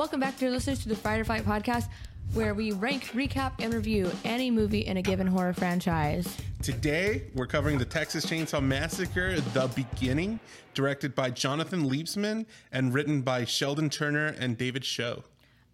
[0.00, 1.90] Welcome back, dear listeners, to the Fright Flight podcast,
[2.32, 6.38] where we rank, recap, and review any movie in a given horror franchise.
[6.62, 10.40] Today, we're covering the Texas Chainsaw Massacre, The Beginning,
[10.72, 15.22] directed by Jonathan Liebesman and written by Sheldon Turner and David Schow.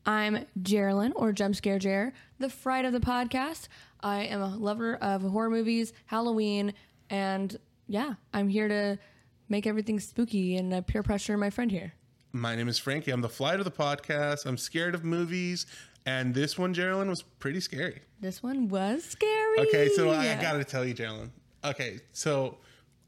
[0.05, 3.69] I'm Geraldine, or Jump Scare Jer, the fright of the podcast.
[4.00, 6.74] I am a lover of horror movies, Halloween,
[7.11, 8.98] and yeah, I'm here to
[9.48, 11.92] make everything spooky and uh, peer pressure my friend here.
[12.36, 13.12] My name is Frankie.
[13.12, 14.44] I'm the flight of the podcast.
[14.44, 15.64] I'm scared of movies.
[16.04, 18.02] And this one, Geraldine, was pretty scary.
[18.20, 19.60] This one was scary.
[19.60, 21.32] Okay, so I gotta tell you, Geraldine.
[21.64, 22.58] Okay, so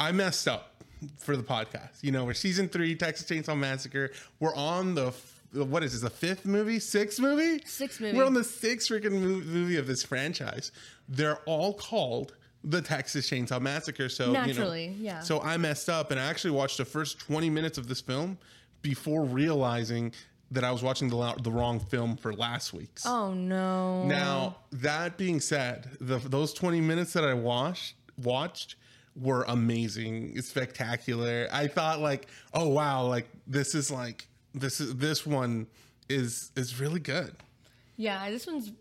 [0.00, 0.82] I messed up
[1.18, 2.02] for the podcast.
[2.02, 4.10] You know, we're season three, Texas Chainsaw Massacre.
[4.40, 5.12] We're on the
[5.52, 6.00] what is this?
[6.00, 8.16] The fifth movie, sixth movie, Sixth movie.
[8.16, 10.72] We're on the sixth freaking movie of this franchise.
[11.06, 14.08] They're all called the Texas Chainsaw Massacre.
[14.08, 15.20] So Naturally, you know, yeah.
[15.20, 18.38] So I messed up, and I actually watched the first twenty minutes of this film
[18.82, 20.12] before realizing
[20.50, 23.04] that I was watching the the wrong film for last week's.
[23.06, 24.04] Oh no.
[24.04, 28.76] Now, that being said, the, those 20 minutes that I watched watched
[29.14, 31.48] were amazing, spectacular.
[31.52, 35.66] I thought like, oh wow, like this is like this is this one
[36.08, 37.34] is is really good.
[37.96, 38.72] Yeah, this one's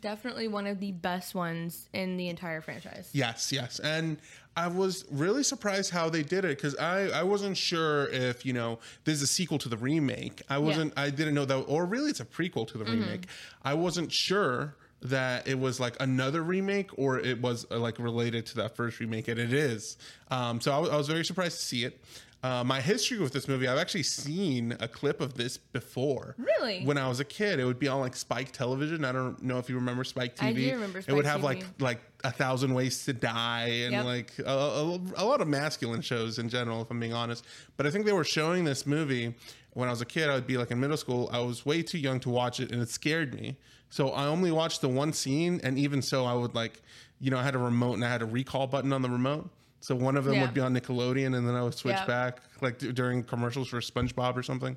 [0.00, 3.10] definitely one of the best ones in the entire franchise.
[3.12, 3.78] Yes, yes.
[3.78, 4.18] And
[4.56, 8.52] I was really surprised how they did it because I, I wasn't sure if, you
[8.52, 10.42] know, there's a sequel to the remake.
[10.48, 13.26] I wasn't, I didn't know that, or really it's a prequel to the remake.
[13.64, 18.44] I wasn't sure that it was like another remake or it was uh, like related
[18.46, 19.96] to that first remake, and it is.
[20.30, 21.98] Um, so I I was very surprised to see it.
[22.42, 26.34] Uh, my history with this movie, I've actually seen a clip of this before.
[26.38, 26.84] Really?
[26.86, 29.04] When I was a kid, it would be on like Spike Television.
[29.04, 30.42] I don't know if you remember Spike TV.
[30.46, 33.92] I do remember Spike It would have like like a thousand ways to die and
[33.92, 34.04] Yep.
[34.04, 37.46] like a, a, a lot of masculine shows in general if i'm being honest
[37.78, 39.34] but i think they were showing this movie
[39.72, 41.82] when i was a kid i would be like in middle school i was way
[41.82, 43.56] too young to watch it and it scared me
[43.88, 46.82] so i only watched the one scene and even so i would like
[47.20, 49.48] you know i had a remote and i had a recall button on the remote
[49.80, 50.42] so one of them Yeah.
[50.42, 52.06] would be on nickelodeon and then i would switch Yep.
[52.06, 54.76] back like d- during commercials for spongebob or something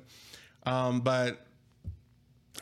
[0.66, 1.46] um, but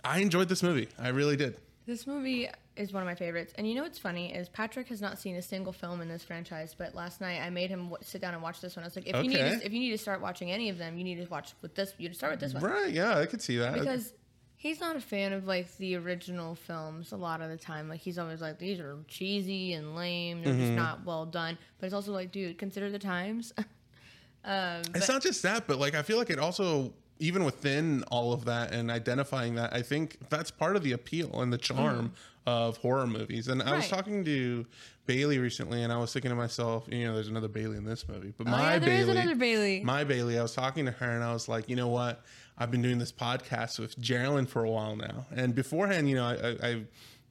[0.05, 3.53] i enjoyed this movie i really did This movie is one of my favorites.
[3.59, 6.23] And you know what's funny is Patrick has not seen a single film in this
[6.25, 8.85] franchise, but last night I made him w- sit down and watch this one.
[8.85, 10.79] I was like, if you need to, if you need to start watching any of
[10.79, 11.93] them, you need to watch with this.
[11.99, 14.15] You to start with this one right yeah i could see that because
[14.63, 17.89] he's not a fan of like the original films a lot of the time.
[17.89, 20.41] Like he's always like these are cheesy and lame.
[20.45, 20.61] They're Mm-hmm.
[20.63, 21.59] just not well done.
[21.81, 23.53] But it's also like, dude, consider the times.
[24.45, 28.33] um, It's not just that, but like I feel like it also even within all
[28.33, 32.13] of that and identifying that, I think that's part of the appeal and the charm
[32.47, 33.47] of horror movies.
[33.49, 33.95] And I was Mm-hmm.
[33.95, 34.67] Talking to
[35.07, 38.09] Bailey recently, and I was thinking to myself, you know, there's another Bailey in this
[38.09, 39.83] movie, but oh, my yeah, Bailey, another Bailey.
[39.85, 42.25] my Bailey, I was talking to her, and I was like, you know what?
[42.59, 46.25] I've been doing this podcast with Geraldine for a while now, and beforehand, you know,
[46.27, 46.83] I, I, I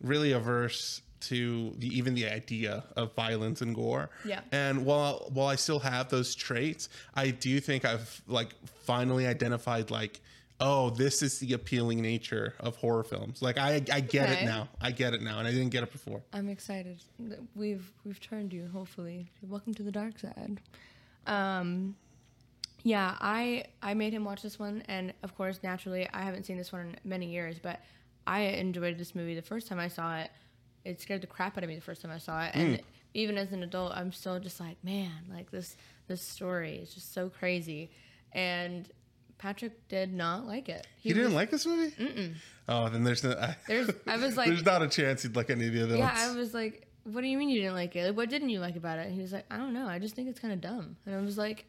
[0.01, 4.09] really averse to the even the idea of violence and gore.
[4.25, 4.41] Yeah.
[4.51, 8.49] And while while I still have those traits, I do think I've like
[8.85, 10.19] finally identified like,
[10.59, 13.39] oh, this is the appealing nature of horror films.
[13.43, 14.41] Like I I get Okay.
[14.41, 14.67] it now.
[14.81, 16.23] I get it now, and I didn't get it before.
[16.33, 16.99] I'm excited.
[17.55, 18.67] We've we've turned you.
[18.73, 20.59] Hopefully, welcome to the dark side.
[21.27, 21.95] Um,
[22.83, 26.57] yeah, I I made him watch this one, and of course, naturally, I haven't seen
[26.57, 27.81] this one in many years, but
[28.25, 30.31] I enjoyed this movie the first time I saw it.
[30.83, 32.81] It scared the crap out of me the first time I saw it, and mm.
[33.13, 35.77] even as an adult, I'm still just like, man, like this
[36.07, 37.91] this story is just so crazy,
[38.31, 38.89] and
[39.37, 40.87] Patrick did not like it.
[40.97, 41.91] He didn't was- like this movie.
[41.95, 42.35] Mm-mm.
[42.67, 43.31] Oh, then there's no.
[43.31, 45.97] I, There's- I was like- there's not a chance he'd like any of the other
[45.97, 48.07] Yeah, I was like, "What do you mean you didn't like it?
[48.07, 49.87] Like, what didn't you like about it?" And he was like, "I don't know.
[49.87, 51.65] I just think it's kind of dumb." And I was like,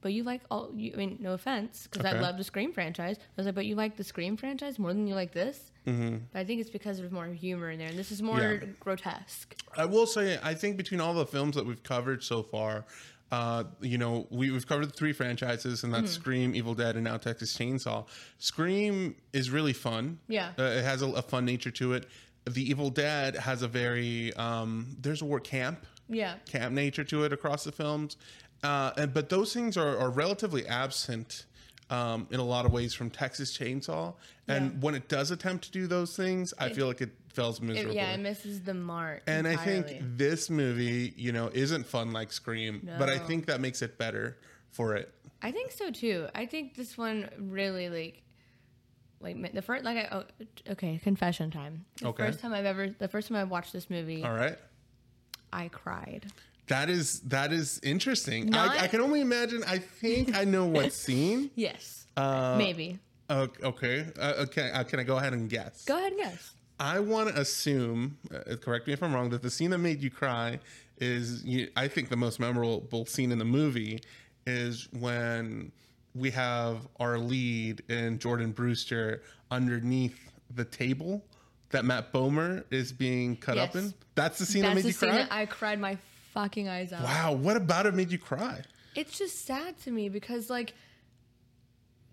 [0.00, 0.70] "But you like all?
[0.74, 2.16] You, I mean, no offense, because Okay.
[2.16, 4.92] I love the Scream franchise." I was like, "But you like the Scream franchise more
[4.92, 6.16] than you like this?" Mm-hmm.
[6.32, 8.66] But I think it's because there's more humor in there, and this is more Yeah.
[8.80, 9.54] grotesque.
[9.76, 12.84] I will say, I think between all the films that we've covered so far,
[13.32, 16.02] uh, you know, we, we've covered the three franchises, and Mm-hmm.
[16.02, 18.06] that's Scream, Evil Dead, and now Texas Chainsaw.
[18.38, 20.18] Scream is really fun.
[20.28, 20.50] Yeah.
[20.58, 22.06] Uh, it has a, a fun nature to it.
[22.48, 27.24] The Evil Dead has a very, um, there's a word camp, Yeah, camp nature to
[27.24, 28.16] it across the films.
[28.62, 31.46] Uh, and, but those things are, are relatively absent
[31.90, 34.14] um, in a lot of ways from Texas Chainsaw.
[34.46, 34.78] And Yeah.
[34.80, 38.12] when it does attempt to do those things, I feel like it fails It- yeah,
[38.12, 39.22] it misses the mark.
[39.26, 43.60] And I think this movie, you know, isn't fun like Scream, but I think that
[43.60, 44.36] makes it better
[44.70, 45.14] for it.
[45.40, 46.26] I think so too.
[46.34, 48.22] I think this one really like
[49.20, 50.24] like the first like I oh,
[50.72, 51.84] okay confession time.
[52.00, 52.24] The Okay.
[52.26, 54.58] first time I've ever the first time I watched this movie, All right.
[55.52, 56.26] I cried.
[56.68, 58.46] That is that is interesting.
[58.50, 59.62] Not- I, I can only imagine.
[59.66, 61.50] I think I know what scene.
[61.54, 62.98] Yes, Uh, maybe.
[63.30, 64.06] Okay.
[64.18, 64.70] Uh, okay.
[64.70, 65.84] Uh, can I go ahead and guess?
[65.84, 66.54] Go ahead and guess.
[66.80, 70.00] I want to assume, uh, correct me if I'm wrong, that the scene that made
[70.02, 70.60] you cry
[70.98, 74.00] is, you, I think, the most memorable scene in the movie
[74.46, 75.72] is when
[76.14, 80.18] we have our lead and Jordana Brewster underneath
[80.54, 81.24] the table
[81.70, 83.92] that Matt Bomer is being cut up in.
[84.14, 85.16] That's the scene that That's made the you cry.
[85.24, 85.98] that I cried my
[86.32, 87.02] fucking eyes out.
[87.02, 88.62] wow, what about it made you cry?
[88.94, 90.74] It's just sad to me because like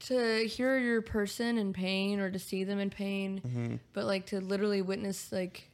[0.02, 3.76] to hear your person in pain or to see them in pain, Mm-hmm.
[3.94, 5.70] but like to literally witness like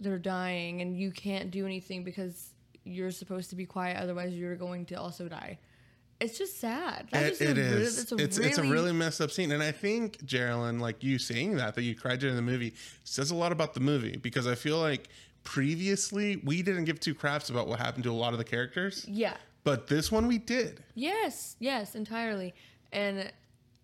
[0.00, 2.50] they're dying and you can't do anything because
[2.84, 5.58] you're supposed to be quiet otherwise you're going to also die.
[6.20, 7.08] It's just sad.
[7.10, 7.98] That's It, it really- is.
[7.98, 11.02] it's a it's really, it's a really messed up scene, and I think Geraldine, like
[11.02, 12.74] you saying that that you cried during the movie,
[13.04, 15.08] says a lot about the movie because I feel like
[15.44, 19.04] previously we didn't give two craps about what happened to a lot of the characters,
[19.08, 19.36] yeah.
[19.64, 20.82] but this one we did.
[20.94, 22.54] Yes, yes, entirely.
[22.92, 23.30] And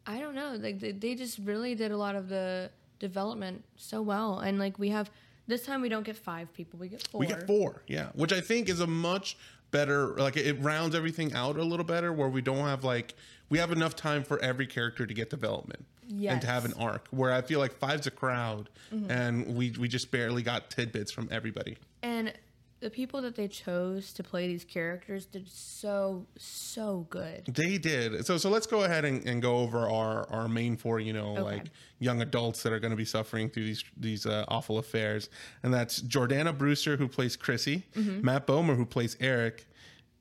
[0.06, 4.02] I don't know, like they, they just really did a lot of the development so
[4.02, 4.40] well.
[4.40, 5.10] And like we have
[5.46, 7.20] this time we don't get five people, we get four.
[7.20, 9.36] We get four, yeah, which I think is a much
[9.70, 10.08] better.
[10.16, 13.14] Like it rounds everything out a little better, where we don't have like
[13.48, 15.84] we have enough time for every character to get development.
[16.08, 16.82] And to have an Mm-hmm.
[16.82, 21.12] arc, where I feel like five's a crowd, and we we just barely got tidbits
[21.12, 21.76] from everybody.
[22.02, 22.32] And
[22.80, 27.44] the people that they chose to play these characters did so so good.
[27.46, 28.24] They did.
[28.24, 31.32] So so let's go ahead and, and go over our, our main four, you know,
[31.32, 31.42] Okay.
[31.42, 31.64] like
[31.98, 35.28] young adults that are going to be suffering through these these uh, awful affairs.
[35.64, 38.24] And that's Jordana Brewster who plays Chrissy, Mm-hmm.
[38.24, 39.66] Matt Bomer who plays Eric,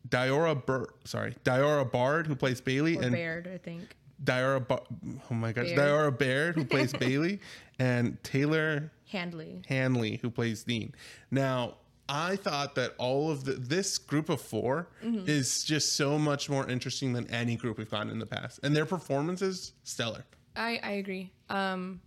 [0.09, 3.95] Diora Bur- sorry, Diora Bard who plays Bailey Or and Baird, I think.
[4.23, 4.81] Diora ba-
[5.29, 5.77] oh my gosh, Baird.
[6.13, 7.39] Diora Baird who plays Bailey
[7.79, 9.61] and Taylor Handley.
[9.67, 10.93] Hanley, who plays Dean.
[11.31, 11.75] Now,
[12.09, 15.29] I thought that all of the, this group of 4 Mm-hmm.
[15.29, 18.75] is just so much more interesting than any group we've gotten in the past, and
[18.75, 20.23] their performances stellar.
[20.55, 21.31] I, I agree.
[21.49, 22.01] Um,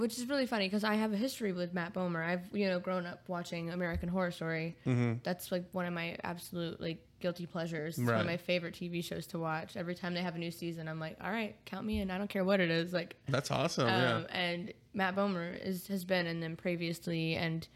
[0.00, 2.24] which is really funny because I have a history with Matt Bomer.
[2.24, 4.76] I've you know grown up watching American Horror Story.
[4.86, 5.14] Mm-hmm.
[5.22, 7.98] That's like one of my absolute like guilty pleasures.
[7.98, 9.76] It's one of my favorite TV shows to watch.
[9.76, 12.10] Every time they have a new season, I'm like, all right, count me in.
[12.10, 12.92] I don't care what it is.
[12.92, 13.86] Like, That's awesome.
[13.88, 17.68] um, yeah, and Matt Bomer is has been in them previously, and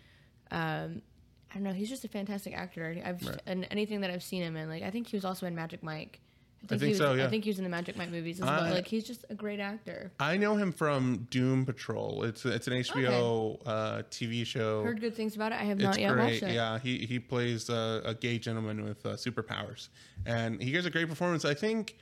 [0.51, 1.03] um,
[1.51, 2.97] I don't know, he's just a fantastic actor.
[3.05, 3.41] I've Right.
[3.47, 5.83] and anything that I've seen him in, like I think he was also in Magic
[5.83, 6.21] Mike.
[6.71, 7.27] I think was, so, yeah.
[7.27, 8.75] I think he was in the Magic Mike movies as I- well.
[8.75, 10.13] Like he's just a great actor.
[10.19, 12.25] I know him from Doom Patrol.
[12.25, 14.83] It's it's an HBO uh, TV show.
[14.83, 15.57] Heard good things about it.
[15.61, 16.25] I have It's not yet great.
[16.33, 16.55] watched it.
[16.55, 19.89] Yeah, he he plays uh, a gay gentleman with uh, superpowers,
[20.27, 21.45] and he gives a great performance.
[21.45, 21.97] I think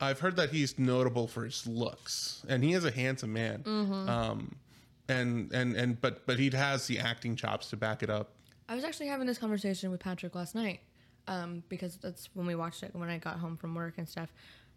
[0.00, 3.62] I've heard that he's notable for his looks, and he is a handsome man.
[3.64, 4.08] Mm-hmm.
[4.08, 4.56] Um,
[5.08, 8.32] and and and but but he has the acting chops to back it up.
[8.68, 10.80] I was actually having this conversation with Patrick last night
[11.28, 14.32] um, because that's when we watched it when I got home from work and stuff.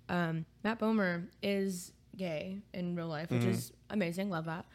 [0.10, 4.30] Um, Matt Bomer is gay in real life, which is amazing.
[4.30, 4.66] Love that.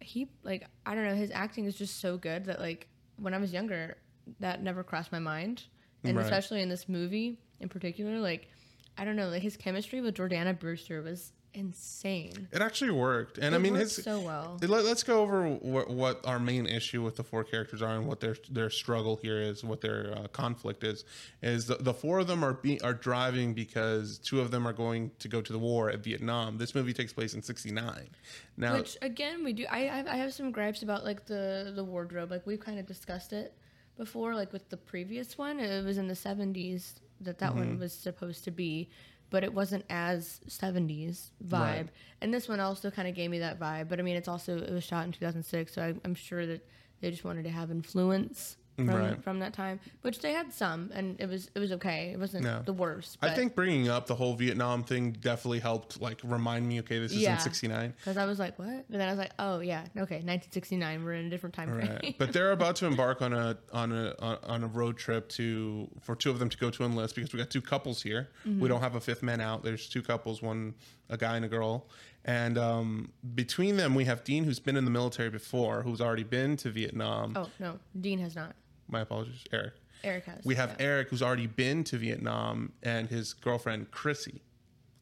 [0.00, 3.38] He like I don't know his acting is just so good that like when I
[3.38, 3.98] was younger
[4.40, 5.64] that never crossed my mind,
[6.04, 6.24] and Right.
[6.24, 8.48] especially in this movie in particular, like
[8.96, 12.48] I don't know, like his chemistry with Jordana Brewster was insane.
[12.52, 14.04] It actually worked, and I It mean worked his.
[14.04, 14.58] so well.
[14.62, 18.06] Let, us go over what, what our main issue with the four characters are and
[18.06, 21.04] what their their struggle here is, what their uh, conflict is.
[21.42, 24.72] Is the, the four of them are be, are driving because two of them are
[24.72, 26.58] going to go to the war at Vietnam.
[26.58, 28.08] This movie takes place in '69.
[28.56, 29.66] Now, Which again, we do.
[29.70, 32.30] I I have, some gripes about like the the wardrobe.
[32.30, 33.54] Like we've kind of discussed it
[33.96, 34.34] before.
[34.34, 37.80] Like with the previous one, it was in the seventies that that one Mm-hmm.
[37.80, 38.88] was supposed to be,
[39.30, 41.50] but it wasn't as seventies vibe.
[41.52, 41.88] Right.
[42.20, 43.88] And this one also kind of gave me that vibe.
[43.88, 46.14] But I mean, it's also it was shot in two thousand six, so I, I'm
[46.14, 46.66] sure that
[47.00, 48.56] they just wanted to have influence.
[48.86, 49.22] From, Right.
[49.22, 52.10] from that time, which they had some, and it was it was okay.
[52.12, 52.62] It wasn't Yeah.
[52.64, 53.18] the worst.
[53.22, 56.80] I think bringing up the whole Vietnam thing definitely helped, like remind me.
[56.80, 57.34] Okay, this is Yeah.
[57.34, 57.94] in '69.
[57.98, 58.86] because I was like, what?
[58.90, 61.04] But then I was like, oh yeah, okay, 1969.
[61.04, 61.90] We're in a different time frame.
[61.90, 62.14] Right.
[62.18, 66.14] but they're about to embark on a on a on a road trip to for
[66.16, 68.28] two of them to go to enlist because we got two couples here.
[68.46, 68.60] Mm-hmm.
[68.60, 69.62] We don't have a fifth man out.
[69.62, 70.74] There's two couples, one
[71.08, 71.88] a guy and a girl.
[72.24, 76.22] And um, between them, we have Dean, who's been in the military before, who's already
[76.22, 77.32] been to Vietnam.
[77.34, 78.54] Oh no, Dean has not.
[78.90, 79.74] My apologies, Eric.
[80.02, 80.44] Eric has.
[80.44, 80.86] We have yeah.
[80.86, 84.40] Eric, who's already been to Vietnam, and his girlfriend Chrissy.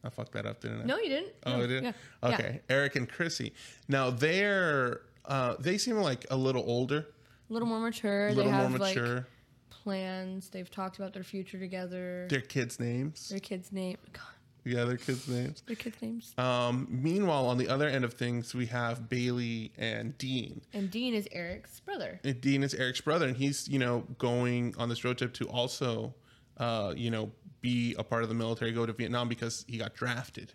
[0.04, 0.84] I fucked that up, didn't I?
[0.84, 1.32] No, you didn't.
[1.46, 1.64] Oh, no.
[1.64, 1.84] I did.
[1.84, 1.92] Yeah.
[2.22, 3.52] Okay, Eric and Chrissy.
[3.88, 7.06] Now they're uh, they seem like a little older,
[7.48, 8.28] A little more mature.
[8.28, 9.14] a they little more have mature.
[9.16, 9.24] like
[9.70, 10.48] plans.
[10.50, 12.26] They've talked about their future together.
[12.30, 13.28] their kids' names.
[13.28, 13.96] their kids' name.
[14.12, 14.22] God,
[14.68, 15.62] Yeah, their kids' names.
[15.66, 16.34] their kids' names.
[16.38, 20.60] Um, meanwhile, on the other end of things, we have Bailey and Dean.
[20.74, 22.20] And Dean is Eric's brother.
[22.22, 25.48] And Dean is Eric's brother, and he's you know going on this road trip to
[25.48, 26.14] also,
[26.58, 29.94] uh, you know, be a part of the military, go to Vietnam because he got
[29.94, 30.52] drafted.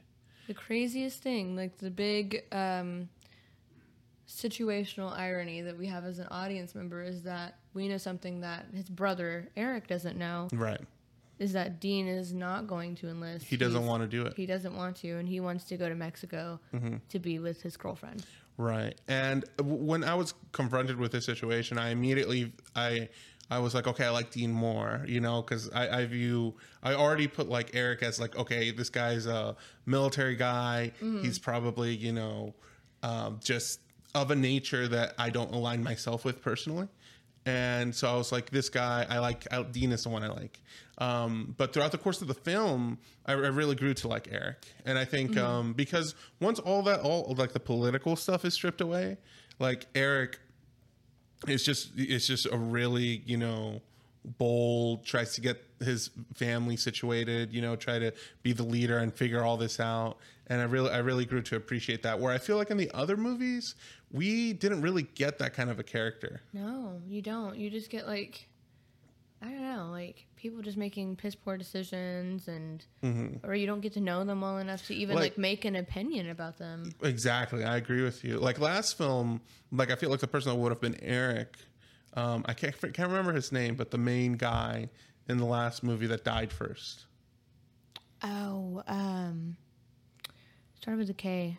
[0.47, 3.09] The craziest thing, like the big um,
[4.27, 8.65] situational irony that we have as an audience member, is that we know something that
[8.73, 10.49] his brother Eric doesn't know.
[10.51, 10.81] Right.
[11.39, 13.45] Is that Dean is not going to enlist?
[13.47, 14.33] He doesn't He's- want to do it.
[14.35, 16.97] He doesn't want to, and he wants to go to Mexico Mm-hmm.
[17.09, 18.25] to be with his girlfriend.
[18.57, 18.99] Right.
[19.07, 23.09] And when I was confronted with this situation, I immediately I
[23.49, 26.93] I was like, okay, I like Dean more, you know, because I, I view I
[26.93, 29.55] already put like Eric as like, okay, this guy's a
[29.87, 30.91] military guy.
[30.99, 32.53] He's probably you know
[33.01, 33.79] um, just
[34.15, 36.87] of a nature that I don't align myself with personally.
[37.45, 40.29] And so I was like, this guy, I like, I, Dean is the one I
[40.29, 40.61] like.
[40.97, 44.65] Um, but throughout the course of the film, I, I really grew to like Eric.
[44.85, 48.79] And I think um, because once all that, all like the political stuff is stripped
[48.79, 49.17] away,
[49.59, 50.39] like Eric
[51.47, 53.81] is just, it's just a really, you know,
[54.23, 59.13] bold, tries to get his family situated, you know, try to be the leader and
[59.13, 60.17] figure all this out.
[60.47, 62.19] And I really, I really grew to appreciate that.
[62.19, 63.75] Where I feel like in the other movies,
[64.11, 66.41] we didn't really get that kind of a character.
[66.51, 67.55] No, you don't.
[67.57, 68.49] You just get like,
[69.41, 72.85] I don't know, like people just making piss poor decisions, and
[73.43, 75.21] or you don't get to know them well enough to even Mm-hmm.
[75.23, 76.91] Like- like, make an opinion about them.
[77.01, 78.37] Exactly, I agree with you.
[78.37, 79.39] Like last film,
[79.71, 81.55] like I feel like the person that would have been Eric.
[82.15, 84.89] Um, I can't can't remember his name, but the main guy
[85.29, 87.05] in the last movie that died first.
[88.21, 89.57] Oh, um,
[90.83, 91.57] started with a K.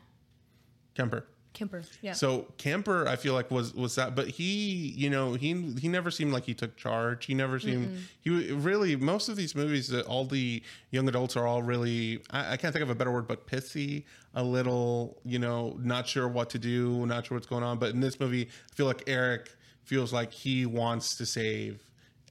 [0.94, 1.24] Kemper.
[1.54, 1.82] Kemper.
[2.02, 2.12] Yeah.
[2.12, 6.10] So Kemper, I feel like was was that, but he, you know, he he never
[6.10, 7.24] seemed like he took charge.
[7.24, 11.46] He never seemed he really most of these movies that all the young adults are
[11.46, 14.04] all really I, I can't think of a better word, but pissy,
[14.34, 17.78] a little, you know, not sure what to do, not sure what's going on.
[17.78, 19.48] But in this movie, I feel like Eric
[19.84, 21.80] feels like he wants to save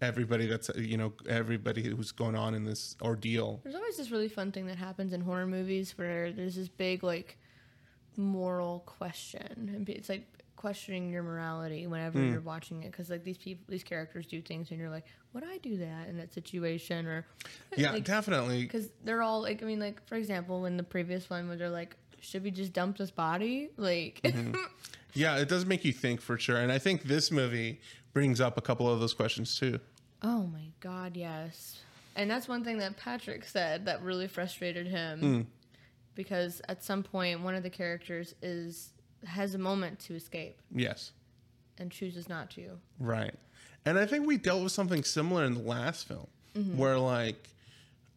[0.02, 3.60] everybody that's you know everybody who's going on in this ordeal.
[3.64, 7.04] There's always this really fun thing that happens in horror movies where there's this big
[7.04, 7.38] like
[8.18, 12.32] moral question, and it's like questioning your morality whenever Hmm.
[12.32, 15.44] you're watching it because like these people, these characters do things, and you're like, would
[15.44, 17.06] I do that in that situation?
[17.06, 17.26] Or
[17.76, 18.62] Yeah, like, definitely.
[18.64, 21.70] because they're all like, I mean, like for example, in the previous one where they're
[21.70, 23.70] like, should we just dump this body?
[23.78, 24.56] Like, Mm-hmm.
[25.16, 26.58] Yeah, it does make you think for sure.
[26.58, 27.80] And I think this movie
[28.14, 29.80] brings up a couple of those questions too.
[30.22, 31.80] oh my god, yes.
[32.16, 35.42] And that's one thing that Patrick said that really frustrated him Hmm.
[36.16, 38.92] because at some point one of the characters is
[39.26, 41.12] has a moment to escape Yes.
[41.78, 42.78] and chooses not to.
[43.00, 43.34] Right.
[43.86, 46.28] And I think we dealt with something similar in the last film
[46.76, 47.50] where like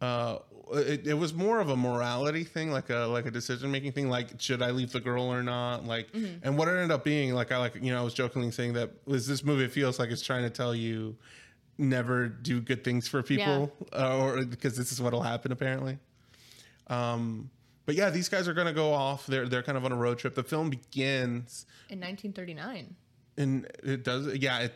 [0.01, 0.37] uh
[0.73, 4.09] it, it was more of a morality thing like a like a decision making thing
[4.09, 5.85] like should i leave the girl or not?
[5.85, 6.07] Like
[6.43, 8.73] and what it ended up being like i like you know i was jokingly saying
[8.73, 11.15] that was this movie feels like it's trying to tell you
[11.77, 15.97] never do good things for people uh, or because this is what'll happen apparently.
[16.87, 17.49] Um
[17.85, 19.25] but yeah these guys are gonna go off.
[19.27, 20.35] They're they're kind of on a road trip.
[20.35, 22.95] The film begins In 1939.
[23.37, 24.73] and it does yeah it,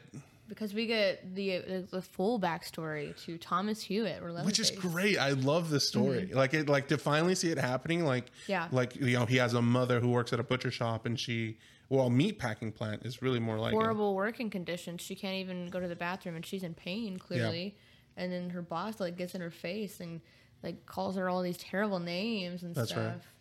[0.52, 5.18] Because we get the the, the full backstory to Thomas Hewitt, or which is great.
[5.18, 6.30] I love this story.
[6.34, 8.04] Like it, like to finally see it happening.
[8.04, 8.52] Like, Mm-hmm.
[8.52, 8.68] Yeah.
[8.72, 11.58] like you know, he has a mother who works at a butcher shop, and she,
[11.88, 13.78] well, meat packing plant is really more like it.
[13.78, 15.02] horrible working conditions.
[15.02, 17.78] She can't even go to the bathroom, and she's in pain clearly.
[18.18, 20.20] And then her boss like gets in her face and
[20.64, 23.14] like calls her all these terrible names and That's right.
[23.14, 23.34] stuff.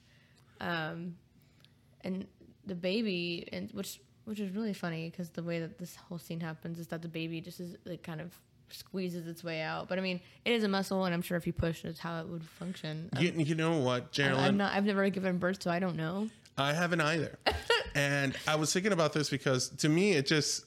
[0.61, 1.17] Um,
[2.03, 2.27] and
[2.67, 6.39] the baby, and which which is really funny because the way that this whole scene
[6.39, 8.33] happens is that the baby just is like kind of
[8.69, 9.89] squeezes its way out.
[9.89, 12.21] But I mean, it is a muscle, and I'm sure if you push, it's how
[12.21, 13.11] it would function.
[13.19, 14.45] You, you know what, Geraldine?
[14.45, 14.73] I'm not.
[14.73, 16.29] I've never given birth, so I don't know.
[16.57, 17.39] I haven't either.
[17.97, 20.65] and I was thinking about this because to me, it just,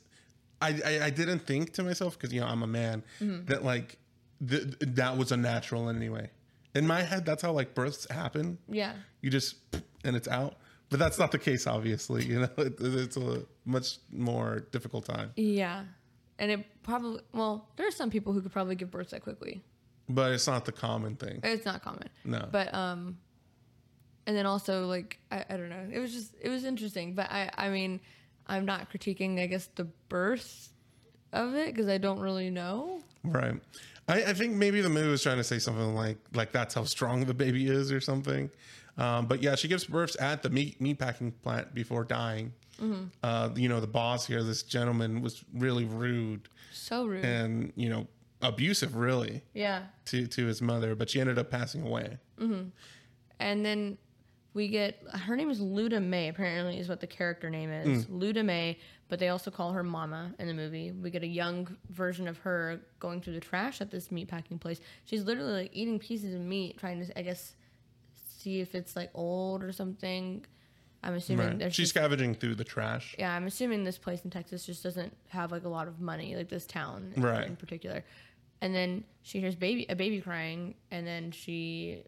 [0.61, 3.45] I, I, I didn't think to myself because you know I'm a man Mm-hmm.
[3.45, 3.97] that like
[4.45, 6.29] th- that was unnatural anyway.
[6.75, 8.57] In my head, that's how like births happen.
[8.67, 8.93] Yeah.
[9.21, 9.55] You just
[10.03, 10.55] and it's out.
[10.89, 12.25] But that's not the case, obviously.
[12.25, 15.31] You know, it, it's a much more difficult time.
[15.35, 15.85] Yeah.
[16.39, 19.63] And it probably well, there are some people who could probably give birth that quickly.
[20.09, 21.39] But it's not the common thing.
[21.43, 22.09] It's not common.
[22.25, 22.47] No.
[22.51, 23.17] But um
[24.25, 25.87] and then also like I, I don't know.
[25.91, 27.13] It was just it was interesting.
[27.13, 28.01] But I I mean
[28.47, 30.72] I'm not critiquing I guess the birth
[31.33, 33.01] of it because I don't really know.
[33.23, 33.59] Right.
[34.07, 36.83] I, I think maybe the movie was trying to say something like like that's how
[36.83, 38.49] strong the baby is or something.
[38.97, 42.53] Um, but yeah, she gives birth at the meat meat packing plant before dying.
[43.23, 47.23] Uh, you know, the boss here, this gentleman, was really rude So rude.
[47.23, 48.07] and you know
[48.41, 49.83] abusive, really, yeah.
[50.07, 50.93] to to his mother.
[50.93, 52.17] But she ended up passing away.
[53.39, 53.97] And then
[54.53, 58.05] we get her name is Luda Mae, apparently is what the character name is.
[58.05, 58.19] Mm.
[58.21, 58.77] Luda Mae,
[59.09, 60.91] but they also call her Mama in the movie.
[60.91, 64.59] We get a young version of her going through the trash at this meat packing
[64.59, 64.79] place.
[65.05, 67.53] She's literally like eating pieces of meat, trying to I guess
[68.37, 70.45] see if it's like old or something.
[71.05, 71.73] I'm assuming Right.
[71.73, 73.15] She's just- scavenging through the trash.
[73.19, 76.35] yeah, I'm assuming this place in Texas just doesn't have like a lot of money,
[76.35, 77.45] like this town Right.
[77.47, 78.03] in particular.
[78.61, 82.03] And then she hears baby a baby crying, and then she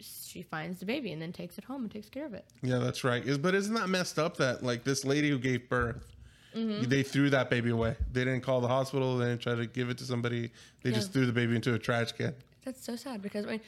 [0.00, 2.44] she finds the baby and then takes it home and takes care of it.
[2.62, 3.24] Yeah, that's right.
[3.26, 6.14] Is but isn't that messed up that like this lady who gave birth,
[6.56, 6.88] Mm-hmm.
[6.88, 7.94] they threw that baby away.
[8.10, 9.18] They didn't call the hospital.
[9.18, 10.50] They didn't try to give it to somebody.
[10.82, 12.34] They just threw the baby into a trash can.
[12.64, 13.60] That's so sad because I mean,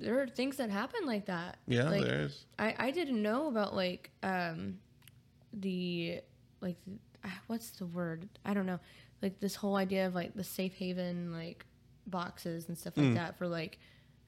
[0.00, 1.56] there are things that happen like that.
[1.68, 2.44] Yeah, like, there's.
[2.58, 4.78] I I didn't know about like um
[5.52, 6.20] the
[6.60, 6.76] like
[7.24, 8.80] ah, what's the word I don't know
[9.22, 11.64] like this whole idea of like the safe haven like
[12.06, 13.78] boxes and stuff like that for like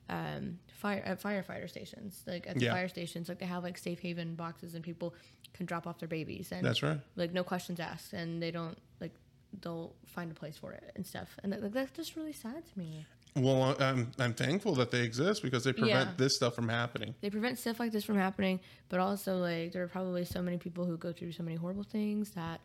[0.08, 2.72] um fire at firefighter stations like at the Yeah.
[2.72, 5.14] fire stations like they have like safe haven boxes and people
[5.54, 7.00] can drop off their babies and That's right.
[7.16, 9.12] like no questions asked and they don't like
[9.62, 12.78] they'll find a place for it and stuff and that, that's just really sad to
[12.78, 13.04] me
[13.36, 16.14] Well, I'm I'm thankful that they exist because they prevent Yeah.
[16.16, 17.14] this stuff from happening.
[17.20, 20.58] they prevent stuff like this from happening but also like there are probably so many
[20.58, 22.60] people who go through so many horrible things that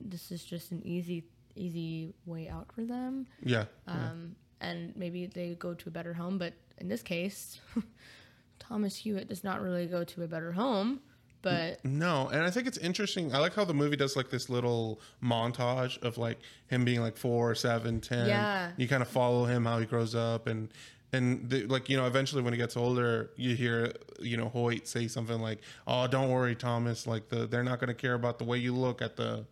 [0.00, 1.24] this is just an easy
[1.56, 3.64] easy way out for them Yeah.
[3.88, 7.60] um, and maybe they go to a better home but in this case
[8.58, 11.00] thomas hewitt does not really go to a better home
[11.42, 13.32] but No, and I think it's interesting.
[13.32, 17.16] I like how the movie does like this little montage of like him being like
[17.16, 18.26] four, seven, ten.
[18.26, 18.72] Yeah.
[18.76, 20.68] You kind of follow him how he grows up, and
[21.12, 24.88] and the, like you know, eventually when he gets older, you hear you know Hoyt
[24.88, 27.06] say something like, "Oh, don't worry, Thomas.
[27.06, 29.46] Like the they're not going to care about the way you look at the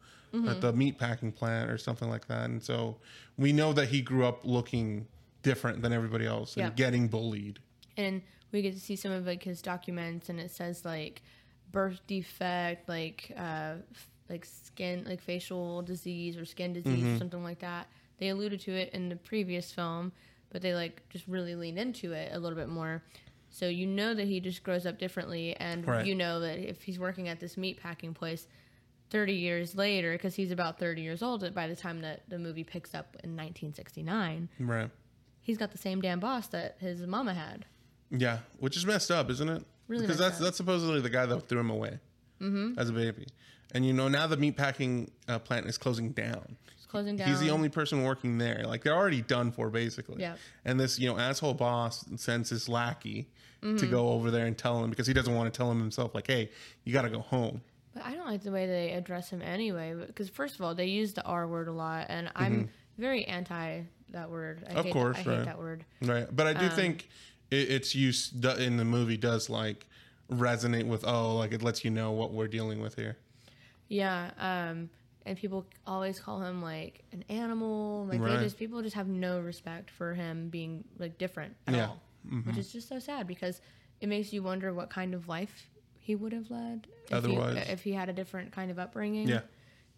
[0.49, 2.97] at the meat packing plant or something like that." And so
[3.39, 5.07] we know that he grew up looking
[5.43, 6.71] different than everybody else and Yeah.
[6.75, 7.59] getting bullied.
[7.97, 8.21] and
[8.53, 11.23] we get to see some of like his documents and it says like
[11.73, 13.75] birth defect like uh
[14.29, 17.87] like skin like facial disease or skin disease or something like that
[18.19, 20.11] they alluded to it in the previous film
[20.51, 23.03] but they like just really leaned into it a little bit more
[23.51, 26.07] so you know that he just grows up differently and Right.
[26.07, 28.47] you know that if he's working at this meat packing place
[29.11, 32.65] 30 years later because he's about 30 years old by the time that the movie
[32.65, 34.91] picks up in 1969 Right.
[35.43, 37.65] he's got the same damn boss that his mama had
[38.11, 39.65] Yeah, which is messed up, isn't it?
[39.89, 40.43] Really because that's up.
[40.43, 41.99] that's supposedly the guy that threw him away
[42.41, 42.79] Mm-hmm.
[42.79, 43.27] as a baby,
[43.73, 46.57] and you know now the meatpacking uh, plant is closing down.
[46.77, 48.65] It's closing down He's the only person working there.
[48.67, 50.21] Like they're already done for, basically.
[50.21, 50.35] Yeah.
[50.65, 53.31] And this you know asshole boss sends his lackey
[53.63, 53.79] Mm-hmm.
[53.79, 56.15] to go over there and tell him because he doesn't want to tell him himself.
[56.15, 56.51] Like, hey,
[56.85, 57.63] you got to go home.
[57.97, 59.95] But I don't like the way they address him anyway.
[60.07, 63.81] Because first of all, they use the R word a lot, and I'm very anti
[64.11, 64.63] that word.
[64.67, 64.79] I Mm-hmm.
[64.79, 65.37] Of hate, course, I right.
[65.39, 65.85] hate that word.
[66.03, 66.27] Right.
[66.31, 67.09] But I Um, do think
[67.51, 69.87] it, its use in the movie does like
[70.31, 73.17] resonate with oh like it lets you know what we're dealing with here.
[73.89, 74.31] Yeah.
[74.39, 74.91] Um,
[75.25, 78.07] and people always call him like an animal.
[78.11, 78.37] Like Right.
[78.37, 81.89] they just people just have no respect for him being like different at Yeah.
[82.29, 82.37] Mm-hmm.
[82.37, 83.61] all, which is just so sad because
[84.03, 85.67] it makes you wonder what kind of life
[86.07, 87.67] he would have led if, Otherwise.
[87.67, 89.27] he, if he had a different kind of upbringing.
[89.27, 89.41] Yeah.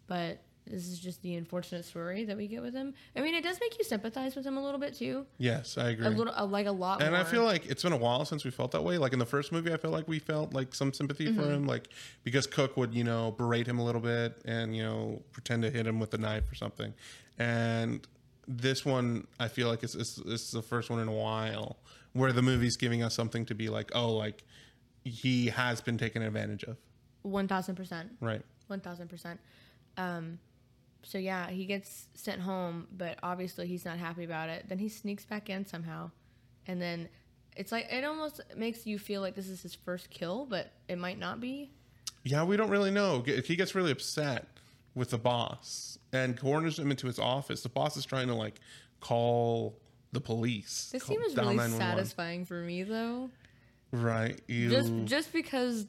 [0.07, 2.95] But this is just the unfortunate story that we get with him.
[3.15, 5.27] I mean, it does make you sympathize with him a little bit too.
[5.37, 6.07] Yes, I agree.
[6.07, 7.03] A little, uh, like a lot.
[7.03, 7.21] And more.
[7.21, 8.97] I feel like it's been a while since we felt that way.
[8.97, 11.67] Like in the first movie, I felt like we felt like some sympathy for him,
[11.67, 11.89] like
[12.25, 15.71] because Cook would, you know, berate him a little bit and you know pretend to
[15.71, 16.95] hit him with a knife or something.
[17.39, 18.07] And
[18.47, 21.77] this one, I feel like it's it's, it's the first one in a while
[22.15, 24.43] where the movie's giving us something to be like, oh, like
[25.09, 26.77] he has been taken advantage of,
[27.23, 28.11] one thousand percent.
[28.21, 28.43] right?
[28.69, 29.41] One thousand percent.
[29.97, 30.39] Um,
[31.03, 34.67] so yeah, he gets sent home, but obviously he's not happy about it.
[34.69, 36.11] Then he sneaks back in somehow,
[36.67, 37.09] and then
[37.57, 40.99] it's like it almost makes you feel like this is his first kill, but it
[40.99, 41.71] might not be.
[42.25, 43.23] Yeah, we don't really know.
[43.23, 44.47] He gets really upset
[44.95, 47.63] with the boss and corners him into his office.
[47.63, 48.61] The boss is trying to like
[49.01, 49.79] call
[50.13, 50.91] the police.
[50.93, 53.31] This scene was really satisfying for me though.
[53.93, 54.41] Right.
[54.49, 55.87] You, Just just because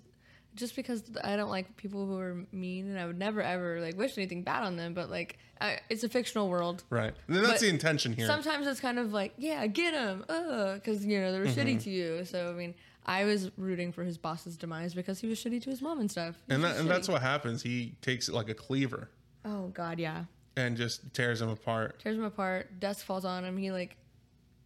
[0.55, 3.97] just because I don't like people who are mean, and I would never ever like
[3.97, 4.93] wish anything bad on them.
[4.93, 6.83] But like, I, it's a fictional world.
[6.89, 7.13] right.
[7.27, 8.25] And that's but the intention here.
[8.27, 11.59] Sometimes it's kind of like, yeah, get him, because you know they were Mm-hmm.
[11.59, 12.25] shitty to you.
[12.25, 12.73] So I mean,
[13.05, 16.09] I was rooting for his boss's demise because he was shitty to his mom and
[16.09, 16.35] stuff.
[16.47, 17.62] He and that, and that's what happens.
[17.62, 19.09] He takes it like a cleaver
[19.45, 20.23] Oh God, yeah.
[20.57, 21.99] and just tears him apart.
[21.99, 22.79] Tears him apart.
[22.79, 23.55] Dust falls on him.
[23.57, 23.95] He like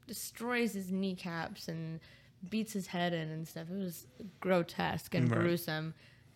[0.08, 2.00] destroys his kneecaps and
[2.50, 3.68] beats his head in and stuff.
[3.72, 4.06] It was
[4.40, 5.40] grotesque and Right.
[5.40, 5.94] gruesome.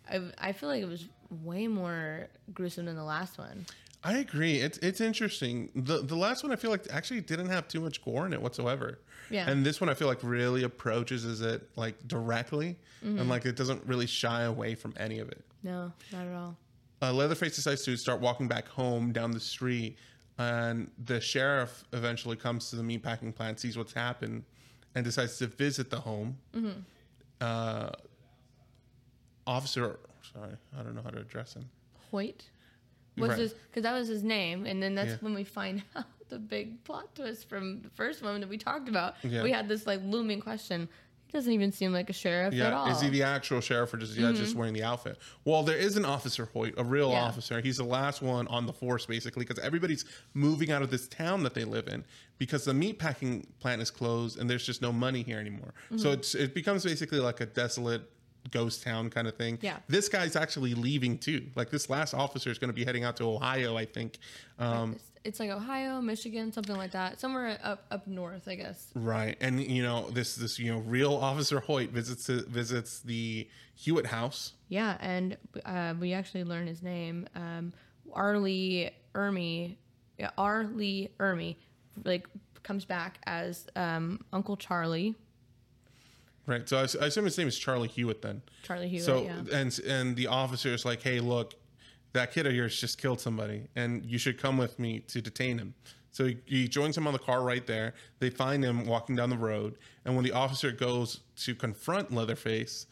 [0.10, 1.08] I, I feel like it was
[1.44, 3.66] way more gruesome than the last one.
[4.04, 4.58] I agree.
[4.62, 5.70] It's it's interesting.
[5.76, 8.42] The the last one I feel like actually didn't have too much gore in it
[8.42, 9.00] whatsoever.
[9.30, 9.50] Yeah.
[9.50, 13.20] And this one I feel like really approaches is it like directly Mm-hmm.
[13.20, 15.44] and like it doesn't really shy away from any of it.
[15.62, 16.58] No, not at all.
[17.02, 19.98] uh, Leatherface decides to start walking back home down the street,
[20.40, 24.44] and the sheriff eventually comes to the meatpacking plant, sees what's happened,
[24.98, 26.36] and decides to visit the home.
[27.40, 27.90] Uh,
[29.46, 30.00] officer,
[30.34, 31.70] sorry, I don't know how to address him.
[32.12, 32.44] Hoyt
[33.16, 33.40] was Right.
[33.40, 35.18] his because that was his name, and then that's Yeah.
[35.22, 38.90] when we find out the big plot twist from the first one that we talked
[38.90, 39.16] about.
[39.24, 39.44] Yeah.
[39.44, 40.90] We had this like looming question.
[41.38, 42.88] Doesn't even seem like a sheriff at all.
[42.88, 45.20] Is he the actual sheriff or just yeah, just wearing the outfit?
[45.46, 47.26] Well, there is an officer Hoyt, a real Yeah.
[47.26, 47.62] officer.
[47.62, 51.44] He's the last one on the force, basically, because everybody's moving out of this town
[51.44, 52.04] that they live in
[52.40, 55.76] because the meatpacking plant is closed and there's just no money here anymore.
[55.92, 56.00] Mm-hmm.
[56.00, 58.10] So it's it becomes basically like a desolate
[58.50, 59.60] ghost town kind of thing.
[59.62, 59.78] Yeah.
[59.88, 61.46] This guy's actually leaving too.
[61.54, 64.18] Like this last officer is going to be heading out to Ohio, I think.
[64.58, 64.96] Um,
[65.28, 67.20] It's, like Ohio, Michigan, something like that.
[67.20, 68.92] Somewhere up up north, I guess.
[68.96, 74.08] Right, and you know this this you know real Officer Hoyt visits visits the Hewitt
[74.08, 74.54] house.
[74.70, 77.28] Yeah, and uh, we actually learn his name.
[77.36, 77.74] Um,
[78.14, 79.76] Arlie Ermy,
[80.18, 80.64] yeah, R.
[80.66, 81.56] Lee Ermey,
[82.04, 82.28] like
[82.64, 85.16] comes back as um, Uncle Charlie.
[86.46, 86.68] Right.
[86.68, 88.42] So I assume his name is Charlie Hewitt then.
[88.64, 89.06] Charlie Hewitt.
[89.06, 89.42] so yeah.
[89.52, 91.54] and and the officer is like, hey, look,
[92.18, 95.58] that kid of yours just killed somebody, and you should come with me to detain
[95.60, 95.74] him.
[96.12, 97.94] So he, he joins him on the car right there.
[98.20, 102.88] They find him walking down the road, and when the officer goes to confront Leatherface,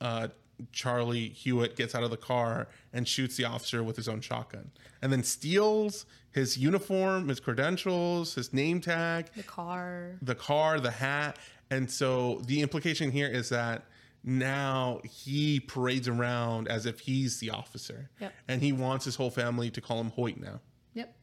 [0.00, 0.28] uh,
[0.70, 4.70] Charlie Hewitt gets out of the car and shoots the officer with his own shotgun,
[5.02, 10.16] and then steals his uniform, his credentials, his name tag, the car.
[10.22, 11.38] the car, the hat.
[11.70, 13.84] And so the implication here is that
[14.24, 18.10] now he parades around as if he's the officer.
[18.20, 18.32] Yep.
[18.48, 20.60] And he wants his whole family to call him Hoyt now.
[20.94, 21.14] Yep.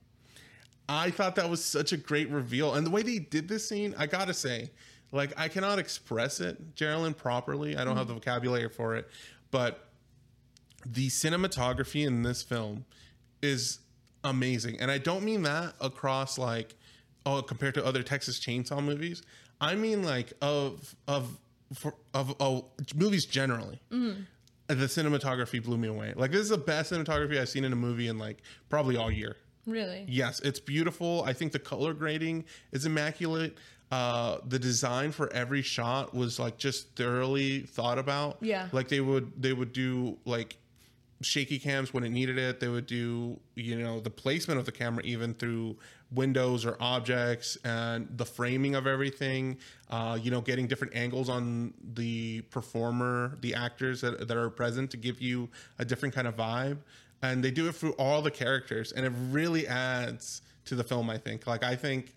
[0.89, 2.75] I thought that was such a great reveal.
[2.75, 4.71] And the way they did this scene, I gotta say,
[5.11, 7.77] like, I cannot express it, Geraldine, properly.
[7.77, 8.19] I don't have the mm-hmm.
[8.19, 9.09] vocabulary for it.
[9.49, 9.87] But
[10.85, 12.85] the cinematography in this film
[13.41, 13.79] is
[14.23, 14.79] amazing.
[14.79, 16.75] And I don't mean that across, like,
[17.25, 19.23] oh, compared to other Texas Chainsaw movies.
[19.61, 21.39] I mean, like, of, of,
[21.73, 23.79] for, of, oh, movies generally
[24.69, 26.13] the cinematography blew me away.
[26.15, 29.11] Like this is the best cinematography I've seen in a movie in like probably all
[29.11, 29.35] year.
[29.65, 30.05] Really.
[30.07, 31.23] Yes, it's beautiful.
[31.25, 33.57] I think the color grading is immaculate.
[33.91, 38.37] Uh, the design for every shot was like just thoroughly thought about.
[38.41, 38.67] Yeah.
[38.71, 40.57] Like they would they would do like
[41.21, 42.59] shaky cams when it needed it.
[42.59, 45.77] They would do you know the placement of the camera even through
[46.11, 49.57] windows or objects and the framing of everything.
[49.89, 54.91] Uh, you know, getting different angles on the performer, the actors that that are present
[54.91, 56.77] to give you a different kind of vibe.
[57.21, 61.09] And they do it through all the characters, and it really adds to the film.
[61.09, 61.47] I think.
[61.47, 62.15] Like I think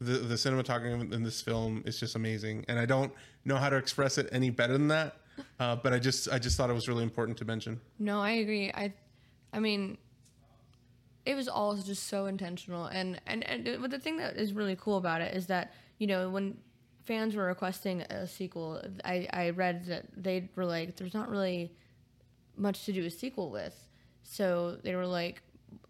[0.00, 3.12] the the cinematography in this film is just amazing, and I don't
[3.44, 5.19] know how to express it any better than that.
[5.58, 7.80] Uh, but I just I just thought it was really important to mention.
[7.98, 8.70] No, I agree.
[8.72, 8.92] I,
[9.52, 9.98] I mean,
[11.26, 14.96] it was all just so intentional, and and and the thing that is really cool
[14.96, 16.56] about it is that you know when
[17.04, 21.72] fans were requesting a sequel, I I read that they were like, there's not really
[22.56, 23.74] much to do a sequel with,
[24.22, 25.42] so they were like,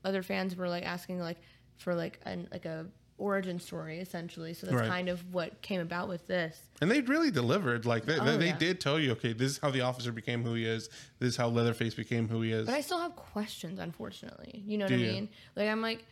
[0.05, 1.39] other fans were like asking like
[1.77, 2.87] for like an like a
[3.21, 4.55] origin story essentially.
[4.55, 4.89] So that's Right.
[4.89, 6.59] kind of what came about with this.
[6.81, 7.87] And they really delivered.
[7.87, 8.59] Like they, oh, they, Oh, they yeah.
[8.59, 10.89] did tell you, okay, this is how the officer became who he is.
[11.19, 12.67] This is how Leatherface became who he is.
[12.67, 14.63] But I still have questions, unfortunately.
[14.67, 15.13] You know what Do I you?
[15.13, 15.29] mean?
[15.55, 16.05] Like I'm like,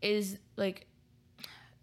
[0.00, 0.86] is like,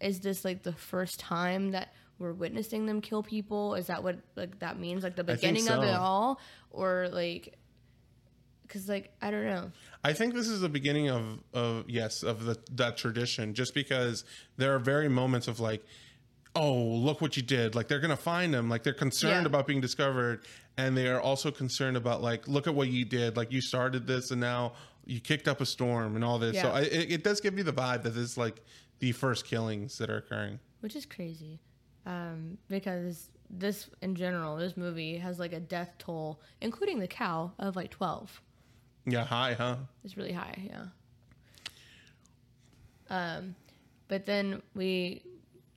[0.00, 3.74] is this like the first time that we're witnessing them kill people?
[3.74, 5.02] Is that what like that means?
[5.04, 7.56] Like the beginning of it all, or like,
[8.68, 9.72] because like I don't know.
[10.04, 13.54] I think this is the beginning of, of yes, of the that tradition.
[13.54, 14.24] Just because
[14.56, 15.84] there are very moments of like,
[16.54, 17.74] oh, look what you did.
[17.74, 19.46] Like they're gonna find them Like they're concerned Yeah.
[19.46, 20.42] about being discovered,
[20.76, 23.36] and they are also concerned about like, look at what you did.
[23.36, 24.72] Like you started this, and now
[25.04, 26.60] you kicked up a storm and all this.
[26.60, 28.62] So I, it, it does give you the vibe that this is like
[28.98, 30.58] the first killings that are occurring.
[30.80, 31.60] which is crazy
[32.04, 37.50] um, because this in general this movie has like a death toll including the cow
[37.58, 38.42] of like 12
[39.06, 39.76] Yeah, high, huh?
[40.04, 40.84] it's really high yeah.
[43.10, 43.54] Um,
[44.08, 45.22] but then we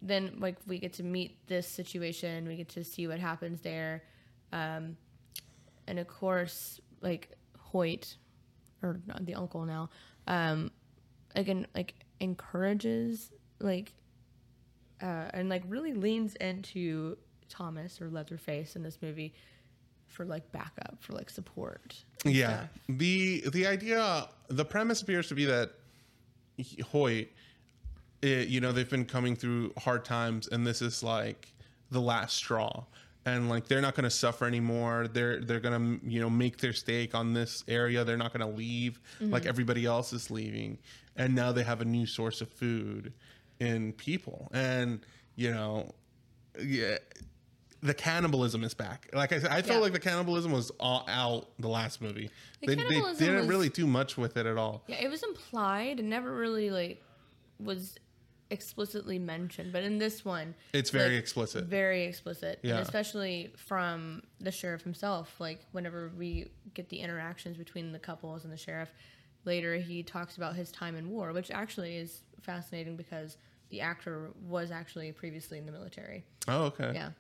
[0.02, 2.48] then like we get to meet this situation.
[2.48, 4.04] We get to see what happens there.
[4.52, 4.98] Um,
[5.88, 8.16] and of course like hoyt
[8.82, 9.90] or not the uncle now
[10.28, 10.72] um,
[11.36, 13.94] again like encourages like
[15.02, 17.18] uh, and like really leans into
[17.50, 19.34] Thomas or Leatherface in this movie
[20.12, 21.96] for like backup, for like support.
[22.26, 22.48] Yeah.
[22.48, 22.70] stuff.
[22.90, 25.72] The the idea, the premise appears to be that
[26.92, 27.30] Hoyt,
[28.24, 31.52] eh, you know, they've been coming through hard times, and this is like
[31.90, 32.84] the last straw,
[33.26, 35.08] and like they're not going to suffer anymore.
[35.08, 38.04] They're they're going to you know make their stake on this area.
[38.04, 40.78] They're not going to leave like everybody else is leaving,
[41.16, 43.14] and now they have a new source of food
[43.60, 45.00] in people, and
[45.36, 45.92] you know
[46.60, 46.98] yeah,
[47.84, 49.10] the cannibalism is back.
[49.14, 49.84] Like I said, I felt Yeah.
[49.84, 52.30] like the cannibalism was all out the last movie.
[52.62, 53.04] The they, they didn't
[53.40, 54.84] was- really do much with it at all.
[54.88, 57.04] Yeah, it was implied and never really like
[57.60, 57.98] was
[58.50, 59.72] explicitly mentioned.
[59.72, 61.66] But in this one, It's very like, explicit.
[61.66, 62.60] Very explicit.
[62.62, 62.74] Yeah.
[62.74, 65.40] And especially from the sheriff himself.
[65.40, 68.92] Like whenever we get the interactions between the couples and the sheriff,
[69.46, 73.38] later he talks about his time in war, which actually is fascinating because
[73.70, 76.26] the actor was actually previously in the military.
[76.48, 76.92] Oh, okay.
[76.94, 77.12] Yeah.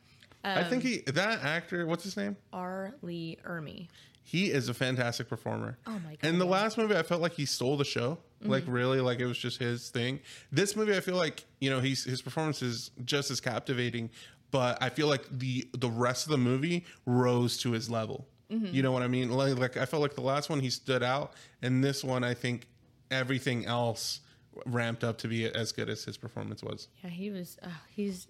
[0.44, 1.86] I think Um, he that actor.
[1.86, 2.36] What's his name?
[2.52, 2.94] R.
[3.02, 3.88] Lee Ermey.
[4.24, 5.78] He is a fantastic performer.
[5.86, 8.18] Oh my God, In the last movie, I felt like he stole the show.
[8.44, 10.20] Like really, like it was just his thing.
[10.52, 14.10] This movie, I feel like you know he's his performance is just as captivating,
[14.50, 18.28] but I feel like the the rest of the movie rose to his level.
[18.50, 19.32] You know what I mean?
[19.32, 22.34] Like, like I felt like the last one he stood out, and this one I
[22.34, 22.68] think
[23.10, 24.20] everything else
[24.66, 26.88] ramped up to be as good as his performance was.
[27.04, 27.58] Yeah, he was.
[27.64, 28.28] Uh, he's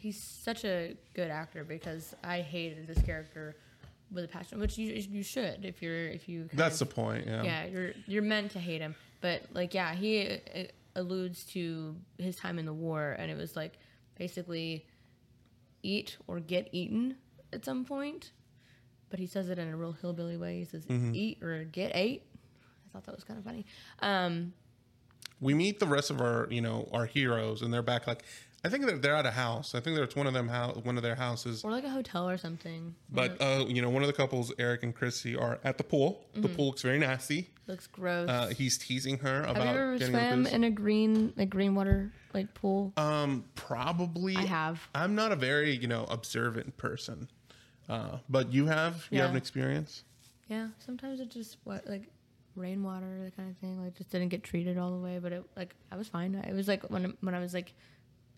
[0.00, 3.56] he's such a good actor because I hated this character
[4.10, 6.48] with a passion, which you you should if you're if you.
[6.52, 7.26] That's the point.
[7.26, 7.42] Yeah.
[7.42, 7.66] yeah.
[7.66, 10.38] You're you're meant to hate him, but like yeah, he
[10.96, 13.78] alludes to his time in the war, and it was like
[14.18, 14.86] basically
[15.82, 17.16] eat or get eaten
[17.52, 18.32] at some point.
[19.10, 20.58] But he says it in a real hillbilly way.
[20.58, 21.14] He says Mm-hmm.
[21.14, 22.22] eat or get ate.
[22.88, 23.64] I thought that was kind of funny.
[24.00, 24.52] Um,
[25.40, 28.24] we meet the rest of our you know our heroes and they're back like
[28.64, 30.96] i think they're, they're at a house i think there's one of them house one
[30.96, 32.94] of their houses or like a hotel or something.
[33.10, 36.24] but uh you know one of the couples eric and chrissy are at the pool
[36.34, 36.56] the Mm-hmm.
[36.56, 38.28] pool looks very nasty Looks gross.
[38.28, 42.12] uh he's teasing her Have about you ever swam in a green like green water
[42.34, 42.92] like pool?
[42.96, 44.88] um probably I have.
[44.94, 47.28] i'm not a very you know observant person
[47.88, 50.04] uh but you have you have an experience
[50.48, 52.08] Yeah, sometimes it just what like
[52.56, 53.80] rainwater, that kind of thing.
[53.82, 56.34] Like just didn't get treated all the way, but it like I was fine.
[56.34, 57.72] It was like when when I was like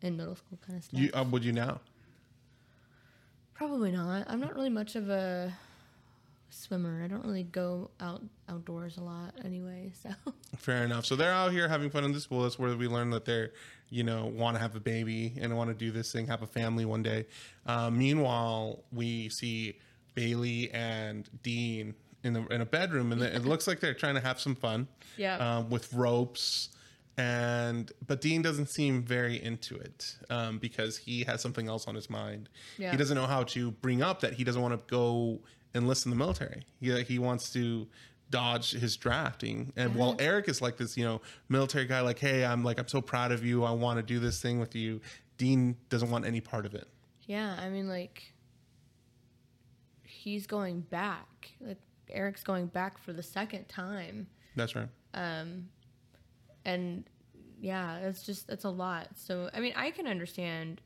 [0.04, 1.00] in middle school kind of stuff.
[1.00, 1.80] you uh, would you now
[3.54, 4.24] Probably not.
[4.28, 5.52] I'm not really much of a
[6.50, 7.02] swimmer.
[7.04, 9.92] I don't really go out outdoors a lot anyway.
[10.02, 10.10] So
[10.56, 11.06] Fair enough.
[11.06, 12.42] So they're out here having fun in this pool.
[12.42, 13.52] That's where we learn that they're,
[13.88, 16.46] you know, want to have a baby and want to do this thing, have a
[16.46, 17.26] family one day.
[17.66, 19.78] Uh, meanwhile, we see
[20.14, 24.20] Bailey and Dean in the in a bedroom, and it looks like they're trying to
[24.20, 24.88] have some fun.
[25.16, 25.36] Yeah.
[25.36, 26.70] Um, with ropes,
[27.18, 31.94] and but Dean doesn't seem very into it um, because he has something else on
[31.94, 32.48] his mind.
[32.78, 32.90] Yeah.
[32.90, 35.40] He doesn't know how to bring up that he doesn't want to go
[35.74, 36.62] enlist in the military.
[36.80, 37.86] He he wants to
[38.30, 39.72] dodge his drafting.
[39.76, 41.20] And while Eric is like this, you know,
[41.50, 43.62] military guy, like, hey, I'm like, I'm so proud of you.
[43.62, 45.02] I want to do this thing with you.
[45.36, 46.88] Dean doesn't want any part of it.
[47.26, 48.32] yeah, I mean like
[50.04, 51.50] he's going back.
[51.60, 54.26] Like Eric's going back for the second time.
[54.56, 54.88] That's right.
[56.64, 57.04] And
[57.60, 59.08] yeah, it's just it's a lot.
[59.14, 60.80] So I mean, I can understand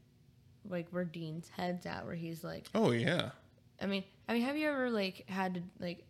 [0.68, 3.30] like where Dean's head's at, where he's like, Oh yeah.
[3.80, 6.04] I mean, I mean, have you ever like had to like,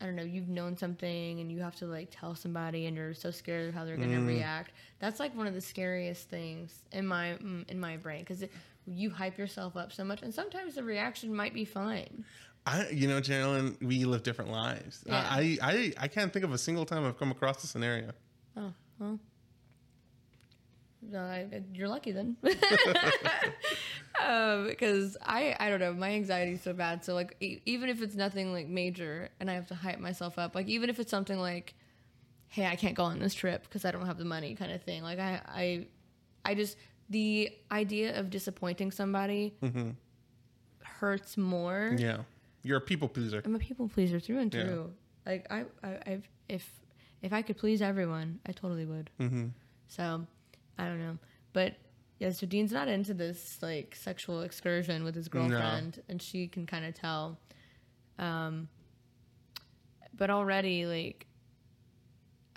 [0.00, 3.14] I don't know, you've known something and you have to like tell somebody, and you're
[3.14, 4.72] so scared of how they're gonna react.
[4.98, 8.44] That's like one of the scariest things in my mm, in my brain because
[8.86, 12.24] you hype yourself up so much, and sometimes the reaction might be fine.
[12.66, 15.02] I, you know, Carolyn, we live different lives.
[15.06, 15.26] Yeah.
[15.30, 18.10] I, I, I can't think of a single time I've come across this scenario.
[18.98, 19.18] Well.
[21.14, 22.36] I, you're lucky then.
[24.24, 27.04] um, because I, I don't know, my anxiety is so bad.
[27.04, 30.38] So like, e- even if it's nothing like major, and I have to hype myself
[30.38, 31.74] up, like even if it's something like,
[32.48, 34.82] hey, I can't go on this trip because I don't have the money, kind of
[34.82, 35.02] thing.
[35.02, 35.86] Like I, I,
[36.44, 36.76] I just
[37.08, 39.54] the idea of disappointing somebody
[40.82, 41.94] hurts more.
[41.96, 42.18] Yeah.
[42.64, 43.40] You're a people pleaser.
[43.44, 44.62] I'm a people pleaser through and Yeah.
[44.64, 44.92] through.
[45.24, 46.68] Like I, I, I've, if
[47.22, 49.10] if I could please everyone, I totally would.
[49.20, 49.46] Mm-hmm.
[49.88, 50.26] So
[50.78, 51.18] I don't know,
[51.52, 51.74] but
[52.18, 52.30] yeah.
[52.30, 56.84] So Dean's not into this like sexual excursion with his girlfriend, and she can kind
[56.84, 57.38] of tell.
[58.18, 58.68] Um,
[60.16, 61.24] but already like.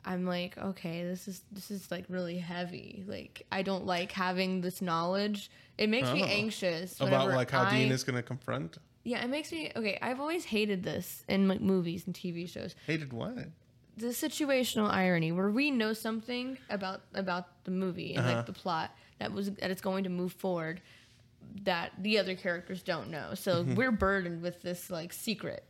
[0.04, 3.04] I'm like, okay, this is this is like really heavy.
[3.08, 5.52] Like, I don't like having this knowledge.
[5.78, 6.26] It makes me Oh.
[6.26, 8.80] anxious About like how I- Dean is going to confront.
[9.04, 10.00] yeah, it makes me okay.
[10.02, 12.74] I've always hated this in like movies and TV shows.
[12.88, 13.50] Hated what?
[13.98, 18.36] The situational irony, where we know something about about the movie and Uh-huh.
[18.38, 20.82] like the plot that was that it's going to move forward,
[21.64, 23.34] that the other characters don't know.
[23.36, 23.76] So Mm-hmm.
[23.76, 25.64] we're burdened with this like secret.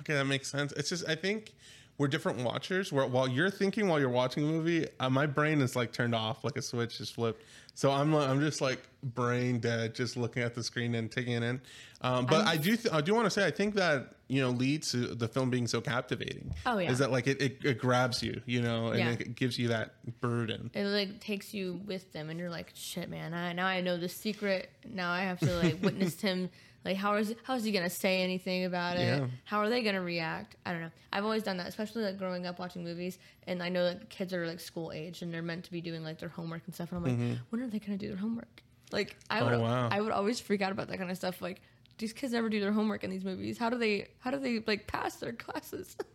[0.00, 0.72] Okay, that makes sense.
[0.72, 1.52] It's just I think
[1.98, 2.92] we're different watchers.
[2.92, 6.14] Where while you're thinking while you're watching a movie, uh, my brain is like turned
[6.14, 7.42] off, like a switch is flipped.
[7.76, 11.32] So I'm like, I'm just like brain dead, just looking at the screen and taking
[11.32, 11.60] it in.
[12.02, 14.50] Um, but i do th- I do want to say I think that you know
[14.50, 16.52] leads to the film being so captivating.
[16.66, 16.90] Oh, yeah.
[16.90, 19.10] is that like it, it, it grabs you, you know, and Yeah.
[19.12, 20.70] it gives you that burden.
[20.74, 23.96] it like takes you with them and you're like shit man I, now i know
[23.96, 26.50] the secret now i have to like witness him
[26.84, 29.26] like how is how is he gonna say anything about it Yeah.
[29.44, 32.46] how are they gonna react i don't know i've always done that especially like growing
[32.46, 35.64] up watching movies and i know that kids are like school age and they're meant
[35.64, 37.96] to be doing like their homework and stuff and i'm like when are they gonna
[37.98, 39.62] do their homework like i would Mm-hmm.
[39.62, 39.88] Oh, wow.
[39.90, 41.60] i would always freak out about that kind of stuff like
[41.98, 44.62] these kids never do their homework in these movies how do they how do they
[44.66, 45.96] like pass their classes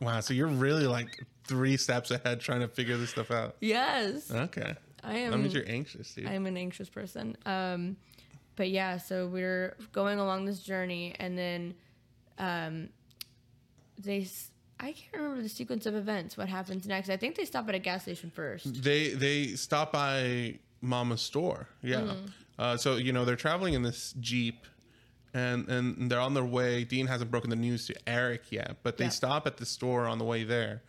[0.00, 1.08] Wow, so you're really like
[1.44, 3.56] three steps ahead trying to figure this stuff out.
[3.60, 6.26] yes Okay, i am that means you're anxious, dude.
[6.26, 7.34] I'm an anxious person.
[7.46, 7.96] Um,
[8.56, 11.74] but yeah, so we're going along this journey, and then
[12.38, 12.88] um,
[13.98, 14.26] they.
[14.82, 16.38] I can't remember the sequence of events.
[16.38, 17.10] What happens next?
[17.10, 18.82] I think they stop at a gas station first.
[18.82, 21.68] They they stop by Mama's store.
[21.82, 21.96] Yeah.
[22.00, 22.26] Mm-hmm.
[22.58, 24.66] Uh, so you know they're traveling in this jeep,
[25.34, 26.84] and and they're on their way.
[26.84, 29.10] Dean hasn't broken the news to Eric yet, but they Yeah.
[29.10, 30.82] stop at the store on the way there.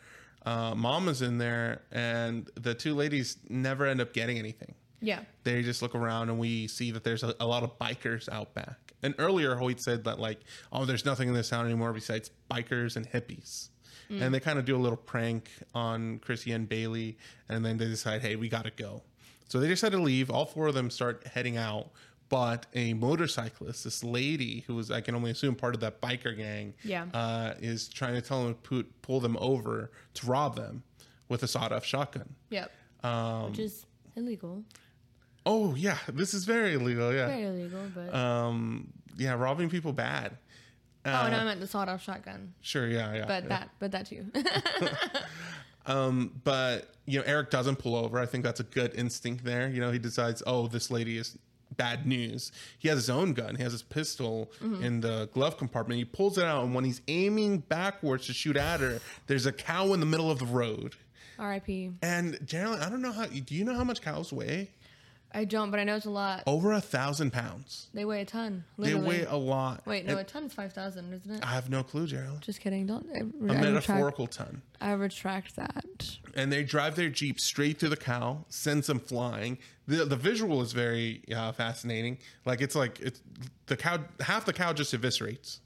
[0.46, 4.74] Uh, Mama's in there, and the two ladies never end up getting anything.
[5.02, 8.30] Yeah, They just look around, and we see that there's a, a lot of bikers
[8.30, 8.94] out back.
[9.04, 10.40] And earlier, Hoyt said that like,
[10.72, 13.70] oh, there's nothing in this town anymore besides bikers and hippies.
[14.10, 17.86] And they kind of do a little prank on Chrissy and Bailey, and then they
[17.88, 19.04] decide, hey, we got to go.
[19.48, 20.30] So they decide to leave.
[20.30, 21.92] All four of them start heading out,
[22.28, 26.36] but a motorcyclist, this lady who was, I can only assume, part of that biker
[26.36, 27.06] gang, Yeah.
[27.14, 30.84] uh, is trying to tell them to put, pull them over to rob them
[31.30, 32.36] with a sawed-off shotgun.
[32.50, 32.70] yep,
[33.04, 33.86] Um, which is
[34.18, 34.66] illegal,
[35.46, 37.14] Oh yeah, this is very illegal.
[37.14, 37.28] Yeah.
[37.28, 37.82] very illegal.
[37.96, 38.92] But Um.
[39.18, 40.38] Yeah, robbing people bad.
[41.04, 42.54] Uh, oh no, I meant the sawed-off shotgun.
[42.62, 42.88] Sure.
[42.88, 43.14] Yeah.
[43.14, 43.26] Yeah.
[43.28, 43.50] But yeah.
[43.50, 44.26] that, but that too.
[45.88, 46.40] Um.
[46.44, 48.20] But you know, Eric doesn't pull over.
[48.20, 49.68] I think that's a good instinct there.
[49.68, 51.38] You know, he decides, oh, this lady is
[51.76, 52.52] bad news.
[52.78, 53.56] He has his own gun.
[53.56, 54.84] He has his pistol Mm-hmm.
[54.84, 55.98] in the glove compartment.
[55.98, 59.52] He pulls it out, and when he's aiming backwards to shoot at her, there's a
[59.52, 60.96] cow in the middle of the road.
[61.40, 61.94] R.I.P.
[62.04, 63.26] And generally, I don't know how.
[63.26, 64.70] Do you know how much cows weigh?
[65.34, 66.44] I don't, but I know it's a lot.
[66.46, 67.88] Over a thousand pounds.
[67.94, 68.64] They weigh a ton.
[68.78, 69.86] They weigh a lot.
[69.86, 71.44] Wait, no, And a ton is five thousand, isn't it?
[71.44, 72.42] I have no clue, Gerald.
[72.42, 72.86] Just kidding.
[72.86, 73.08] Don't.
[73.14, 74.62] I, A I retract, metaphorical ton.
[74.82, 76.18] I retract that.
[76.36, 79.58] And they drive their jeep straight to the cow, sends them flying.
[79.88, 82.18] the The visual is very uh, fascinating.
[82.46, 83.22] Like it's like it's
[83.68, 84.00] the cow.
[84.20, 85.60] Half the cow just eviscerates,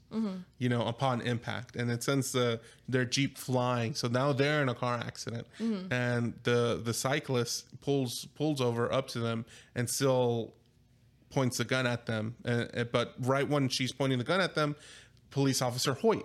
[0.58, 3.94] you know, upon impact, and it sends the their jeep flying.
[3.94, 5.46] So now they're in a car accident,
[5.90, 10.54] and the the cyclist pulls pulls over up to them and still
[11.30, 12.34] points the gun at them.
[12.44, 14.74] Uh, uh, but right when she's pointing the gun at them,
[15.30, 16.24] police officer Hoyt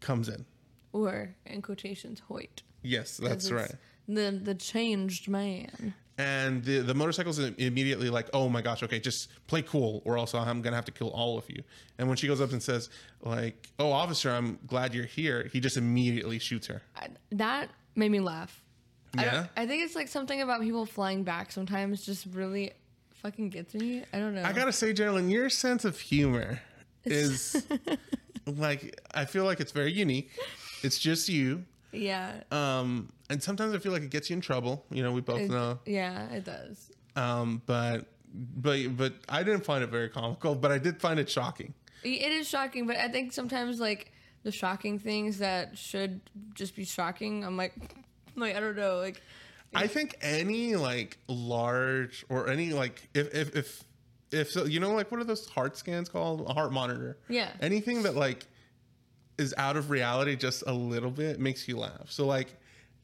[0.00, 0.46] comes in.
[0.92, 2.62] Or in quotations, Hoyt.
[2.82, 3.74] Yes, that's right.
[4.08, 5.94] The the changed man.
[6.18, 10.34] and the the motorcycle's immediately like, "Oh my gosh, okay, just play cool, or else
[10.34, 11.62] I'm gonna have to kill all of you."
[11.98, 12.90] And when she goes up and says,
[13.22, 16.82] "Like, oh officer, I'm glad you're here," he just immediately shoots her.
[16.96, 18.62] I, that made me laugh.
[19.16, 19.30] I, Yeah?
[19.32, 22.72] don't- I think it's like something about people flying back sometimes just really
[23.14, 24.02] fucking gets me.
[24.12, 24.42] I don't know.
[24.42, 26.60] I gotta say, Geraldine, your sense of humor
[27.04, 27.64] is
[28.46, 30.30] like I feel like it's very unique.
[30.82, 31.64] It's just you.
[31.92, 32.42] Yeah.
[32.50, 34.84] Um, and sometimes I feel like it gets you in trouble.
[34.90, 35.78] You know, we both It- know.
[35.86, 36.90] Yeah, it does.
[37.16, 41.28] Um, but but but I didn't find it very comical, but I did find it
[41.30, 41.74] shocking.
[42.02, 44.10] It is shocking, but I think sometimes like
[44.42, 46.20] the shocking things that should
[46.54, 47.74] just be shocking, I'm like,
[48.36, 49.22] like I don't know, like
[49.74, 53.84] I think any like large or any like if if if
[54.30, 57.50] if so, you know like what are those heart scans called a heart monitor Yeah.
[57.60, 58.46] anything that like
[59.42, 62.48] is out of reality just a little bit makes you laugh so like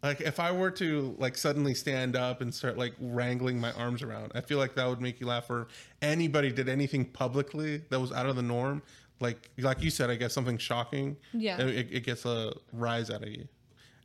[0.02, 4.00] like if I were to like suddenly stand up and start like wrangling my arms
[4.02, 5.68] around I feel like that would make you laugh or
[6.00, 8.82] anybody did anything publicly that was out of the norm
[9.20, 11.60] like like you said I guess something shocking Yeah.
[11.60, 13.46] it, it gets a rise out of you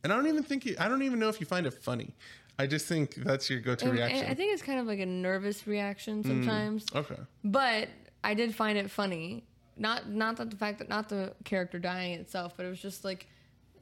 [0.03, 2.09] and I don't even think you, I don't even know if you find it funny.
[2.59, 4.19] I just think that's your go-to and- reaction.
[4.19, 5.67] and I think it's kind of like a nervous Mm.
[5.67, 6.85] reaction sometimes.
[6.93, 7.15] okay.
[7.45, 7.87] But
[8.21, 9.45] I did find it funny.
[9.77, 13.03] Not not that the fact that not the character dying itself, but it was just
[13.03, 13.27] like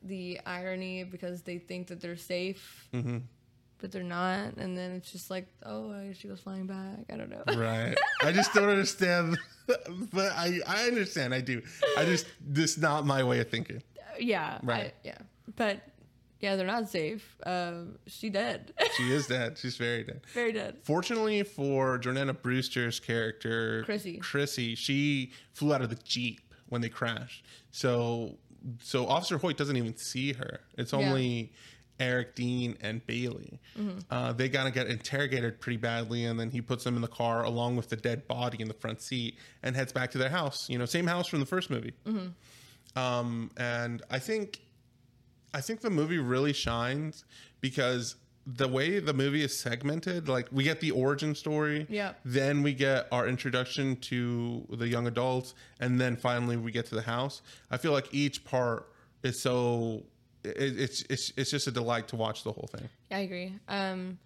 [0.04, 3.18] the irony because they think that they're safe, Mm-hmm.
[3.80, 7.06] but they're not, and then it's just like, oh, I guess she goes flying back.
[7.12, 7.44] I don't know.
[7.56, 7.96] Right.
[8.24, 9.38] I just don't understand,
[9.68, 11.34] but I I understand.
[11.34, 11.62] I do.
[11.98, 13.84] I just this not my way of thinking.
[14.20, 14.94] yeah, I- Right.
[15.04, 15.18] yeah,
[15.56, 15.82] but
[16.42, 17.38] yeah, they're not safe.
[17.46, 19.58] Um, she dead, She is dead.
[19.58, 20.22] She's very dead.
[20.34, 20.78] very dead.
[20.84, 24.18] Fortunately for Jordana Brewster's character, Chrissy.
[24.18, 27.46] Chrissy, she flew out of the jeep when they crashed.
[27.72, 28.38] So
[28.82, 30.60] so Officer Hoyt doesn't even see her.
[30.78, 31.00] It's Yeah.
[31.00, 31.52] only
[32.00, 33.60] Eric Dean and Bailey.
[34.10, 37.44] Uh, they gotta get interrogated pretty badly, and then he puts them in the car
[37.44, 40.68] along with the dead body in the front seat and heads back to their house.
[40.70, 41.94] You know, same house from the first movie.
[42.96, 44.62] Um, and I think,
[45.54, 47.26] I think the movie really shines
[47.60, 48.16] because
[48.47, 52.14] the way the movie is segmented, like we get the origin story, Yeah.
[52.26, 56.95] then we get our introduction to the young adults, and then finally we get to
[56.95, 57.41] the house.
[57.70, 58.91] I feel like each part
[59.24, 60.04] is so
[60.43, 62.89] it, it's it's it's just a delight to watch the whole thing.
[63.12, 63.54] Yeah, I agree.
[63.68, 64.18] Um,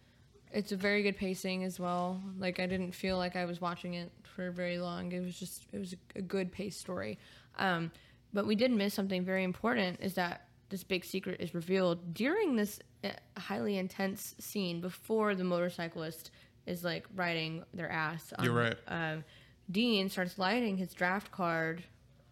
[0.52, 2.22] it's a very good pacing as well.
[2.40, 5.12] Like I didn't feel like I was watching it for very long.
[5.12, 7.18] It was just it was a, good paced story.
[7.58, 7.92] Um,
[8.34, 10.00] but we did miss something very important.
[10.02, 13.08] Is that this big secret is revealed during this uh,
[13.38, 16.32] highly intense scene before the motorcyclist
[16.66, 18.34] is like riding their ass.
[18.38, 18.76] On, You're right.
[18.90, 19.24] Um,
[19.72, 21.82] Dean starts lighting his draft card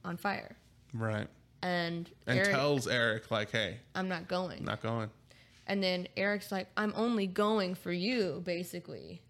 [0.03, 0.57] on fire,
[0.93, 1.29] Right.
[1.61, 5.09] and, And Eric, tells Eric like, "Hey, "I'm not going." not going."
[5.65, 9.21] And then Eric's like, I'm only going for you, basically.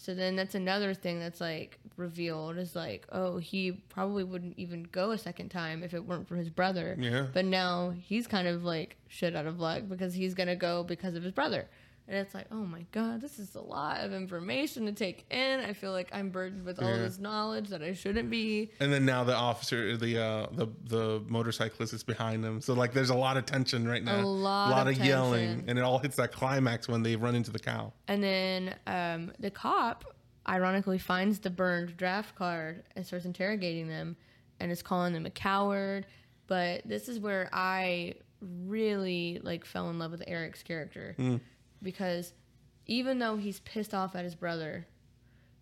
[0.00, 4.84] So then that's another thing that's like revealed is like, oh, he probably wouldn't even
[4.84, 6.96] go a second time if it weren't for his brother.
[6.98, 7.26] Yeah.
[7.34, 10.84] But now he's kind of like shit out of luck because he's going to go
[10.84, 11.68] because of his brother.
[12.10, 15.60] And it's like, oh my God, this is a lot of information to take in.
[15.60, 16.96] I feel like I'm burdened with all Yeah.
[17.02, 18.70] this knowledge that I shouldn't be.
[18.80, 22.62] And then now the officer, the uh, the the motorcyclist is behind them.
[22.62, 24.20] So like, there's a lot of tension right now.
[24.20, 27.58] A lot of yelling, and it all hits that climax when they run into the
[27.58, 27.92] cow.
[28.08, 30.04] And then um, the cop,
[30.48, 34.16] ironically, finds the burned draft card and starts interrogating them
[34.60, 36.06] and is calling them a coward.
[36.46, 41.14] But this is where I really like fell in love with Eric's character
[41.82, 42.32] because
[42.86, 44.86] even though he's pissed off at his brother,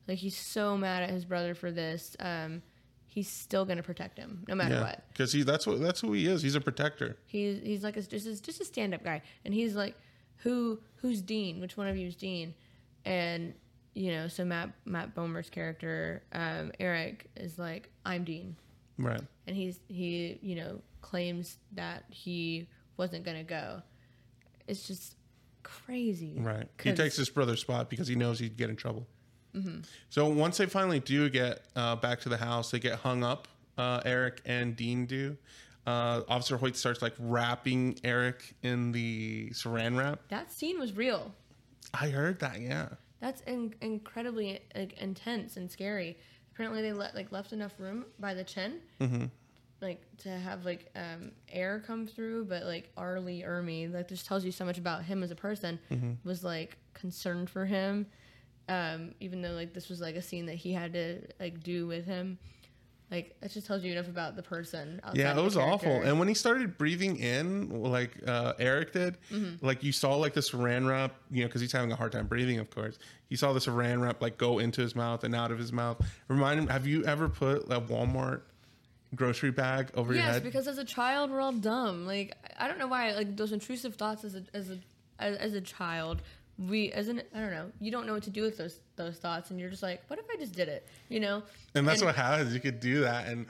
[0.09, 2.63] like he's so mad at his brother for this, um,
[3.07, 6.13] he's still gonna protect him no matter Yeah, what because he that's what that's who
[6.13, 6.43] he is.
[6.43, 7.17] He's a protector.
[7.27, 9.95] he's he's like a, just a, just a stand up guy, and he's like,
[10.39, 11.61] who who's Dean?
[11.61, 12.55] Which one of you is Dean?
[13.05, 13.55] And
[13.95, 18.55] you know, so Matt Matt Bomer's character um, Eric is like, I'm Dean,
[18.99, 19.21] Right.
[19.47, 23.83] and he's he you know claims that he wasn't gonna go.
[24.69, 25.16] It's just
[25.67, 26.69] crazy, Right.
[26.83, 29.07] He takes his brother's spot because he knows he'd get in trouble.
[29.55, 29.81] Mm-hmm.
[30.11, 33.49] So once they finally do get uh, back to the house, they get hung up.
[33.77, 35.37] Uh, Eric and Dean do.
[35.87, 40.21] Uh, Officer Hoyt starts like wrapping Eric in the saran wrap.
[40.29, 41.33] That scene was real.
[41.95, 42.61] I heard that.
[42.61, 42.89] Yeah.
[43.21, 46.17] That's in- incredibly like, intense and scary.
[46.53, 48.81] Apparently, they let like left enough room by the chin,
[49.83, 52.47] like to have like um, air come through.
[52.47, 53.21] But like R.
[53.21, 55.79] Lee Ermey, like just tells you so much about him as a person.
[56.25, 58.07] Was like concerned for him,
[58.69, 61.87] um, even though like this was like a scene that he had to like do
[61.87, 62.39] with him.
[63.09, 65.01] Like it just tells you enough about the person.
[65.15, 66.03] Yeah, it was awful.
[66.03, 69.65] And when he started breathing in, like uh, Eric did, Mm-hmm.
[69.65, 72.27] like you saw like this saran wrap, you know, because he's having a hard time
[72.27, 72.99] breathing, of course.
[73.29, 75.99] You saw this saran wrap like go into his mouth and out of his mouth.
[76.27, 78.41] Remind him, have you ever put a Walmart
[79.17, 80.35] grocery bag over your head?
[80.35, 82.07] Yes, because as a child we're all dumb.
[82.07, 84.79] Like I don't know why like those intrusive thoughts as a as a
[85.19, 86.23] as, as a child
[86.59, 89.17] we as an I don't know you don't know what to do with those those
[89.19, 91.43] thoughts and you're just like what if I just did it you know
[91.75, 92.55] and that's what happens.
[92.55, 93.47] You could do that, and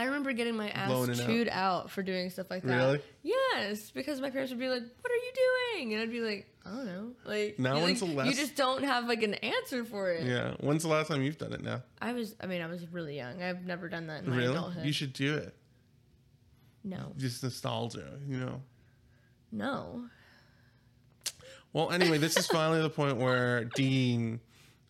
[0.00, 1.26] I remember getting my ass Blowing it out.
[1.26, 1.90] chewed out.
[1.90, 2.76] for doing stuff like that.
[2.76, 3.00] Really?
[3.22, 5.32] Yes, because my parents would be like, "What are you
[5.76, 8.30] doing?" and I'd be like, "I don't know." Like Now you, when's like, the last-
[8.30, 10.26] you just don't have like an answer for it.
[10.26, 10.54] yeah.
[10.60, 11.62] When's the last time you've done it?
[11.62, 13.42] Now, I was I mean I was really young.
[13.42, 14.52] I've never done that in my really?
[14.56, 14.84] adulthood.
[14.86, 15.54] You should do it.
[16.82, 18.62] no, Just nostalgia, you know.
[19.52, 20.04] no.
[21.72, 24.40] Well, anyway, this is finally the point where Dean,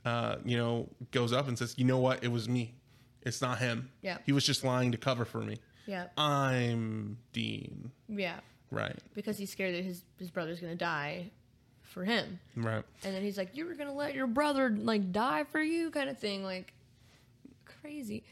[0.07, 2.25] uh, you know, goes up and says, "You know what?
[2.25, 2.75] It was me.
[3.23, 3.91] It's not him.
[4.03, 4.19] Yeah.
[4.27, 5.59] he was just lying to cover for me.
[5.87, 7.91] Yeah, I'm Dean.
[8.09, 8.41] yeah.
[8.73, 11.31] Right, because he's scared that his his brother's gonna die
[11.83, 12.39] for him.
[12.55, 12.85] right.
[13.03, 16.09] And then he's like, "You were gonna let your brother like die for you," kind
[16.09, 16.45] of thing.
[16.45, 16.73] Like
[17.65, 18.23] crazy.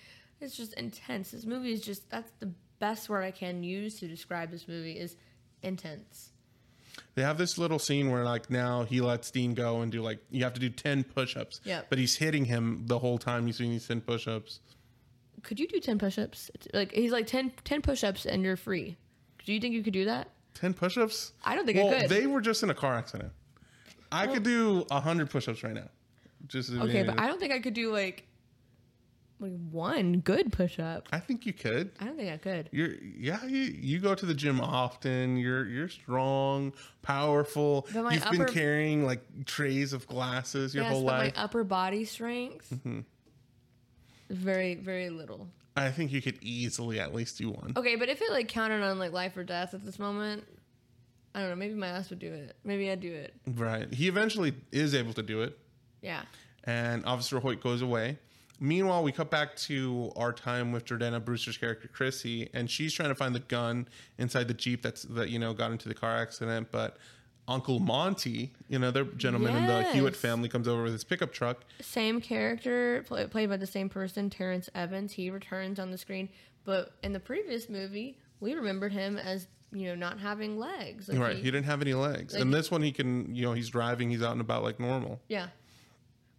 [0.40, 1.32] It's just intense.
[1.32, 4.92] This movie is just that's the best word I can use to describe this movie
[4.92, 5.16] is
[5.62, 6.30] intense.
[7.16, 10.20] They have this little scene where like now he lets Dean go and do like
[10.30, 11.60] you have to do ten push-ups.
[11.64, 11.86] Yep.
[11.88, 14.60] But he's hitting him the whole time he's doing these ten push-ups.
[15.42, 16.50] Could you do ten push-ups?
[16.54, 18.96] It's like he's like 10, 10 push-ups and you're free.
[19.44, 20.28] Do you think you could do that?
[20.54, 21.32] Ten push-ups?
[21.44, 22.10] I don't think I could.
[22.10, 23.32] they were just in a car accident.
[24.10, 25.88] I could do hundred push-ups right now.
[26.46, 28.24] Just Okay, but I don't think I could do like
[29.40, 31.08] like one good push-up.
[31.12, 31.92] I think you could.
[32.00, 32.68] I don't think I could.
[32.72, 35.36] You're yeah, you, you go to the gym often.
[35.36, 36.72] You're you're strong,
[37.02, 37.86] powerful.
[37.94, 41.34] You've been carrying like trays of glasses your yes, whole life.
[41.36, 43.00] my upper body strength Mm-hmm.
[44.30, 45.48] Very very little.
[45.76, 47.72] I think you could easily at least do one.
[47.76, 50.44] Okay, but if it like counted on like life or death at this moment,
[51.34, 51.56] I don't know.
[51.56, 52.56] Maybe my ass would do it.
[52.64, 53.34] Maybe I'd do it.
[53.46, 53.92] Right.
[53.94, 55.56] He eventually is able to do it,
[56.02, 56.22] Yeah.
[56.64, 58.18] and Officer Hoyt goes away.
[58.60, 63.10] Meanwhile, we cut back to our time with Jordana Brewster's character Chrissy, and she's trying
[63.10, 63.86] to find the gun
[64.18, 66.72] inside the jeep that's that you know got into the car accident.
[66.72, 66.96] But
[67.48, 71.32] Uncle Monty, you know, another gentleman in the Hewitt family, comes over with his pickup
[71.32, 71.64] truck.
[71.80, 75.12] Same character play, played by the same person, Terrence Evans.
[75.12, 76.28] He returns on the screen,
[76.64, 81.08] but in the previous movie, we remembered him as you know not having legs.
[81.08, 81.36] Like right.
[81.36, 82.34] he- He didn't have any legs.
[82.34, 84.78] like- and this one, he can, you know, he's driving, he's out and about like
[84.78, 85.20] normal.
[85.28, 85.48] Yeah.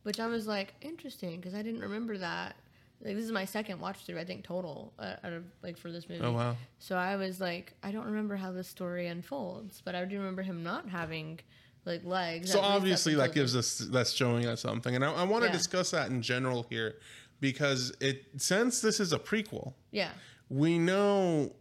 [0.04, 2.56] Which I was like, interesting, because I didn't remember that.
[3.02, 5.90] Like, this is my second watch through, I think, total, uh, out of, like, for
[5.92, 6.22] this movie.
[6.24, 6.58] Oh, wow.
[6.80, 10.42] So I was like, I don't remember how this story unfolds, but I do remember
[10.42, 11.40] him not having,
[11.86, 12.52] like, legs.
[12.52, 15.24] So at least up obviously that gives us that's showing us something, and I, I
[15.24, 15.54] want to Yeah.
[15.54, 16.96] discuss that in general here
[17.40, 20.12] because it since this is a prequel, Yeah.
[20.50, 21.54] we know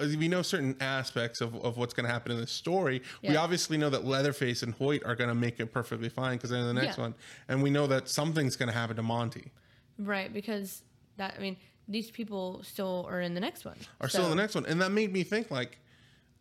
[0.00, 3.00] we know certain aspects of, of what's going to happen in the story.
[3.22, 6.50] We obviously know that Leatherface and Hoyt are going to make it perfectly fine because
[6.50, 7.04] they're in the next Yeah.
[7.04, 7.14] one,
[7.48, 9.52] and we know that something's going to happen to Monty.
[9.98, 10.82] Right, because
[11.16, 11.56] that, I mean,
[11.88, 13.76] these people still are in the next one.
[14.00, 15.78] Are still in the next one, and that made me think like,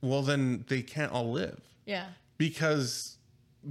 [0.02, 2.08] well, then they can't all live Yeah.
[2.38, 3.18] because.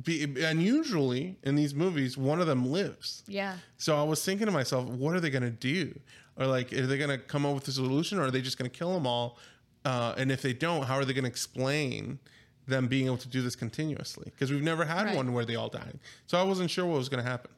[0.05, 3.23] Be, and usually in these movies, one of them lives.
[3.27, 3.59] Yeah.
[3.77, 6.01] So I was thinking to myself, what are they going to do?
[6.39, 8.57] Or like, are they going to come up with a solution, or are they just
[8.57, 9.37] going to kill them all?
[9.85, 12.19] Uh, and if they don't, how are they going to explain
[12.67, 14.25] them being able to do this continuously?
[14.25, 15.17] Because we've never had Right.
[15.17, 15.99] one where they all died.
[16.27, 17.51] So I wasn't sure what was going to happen.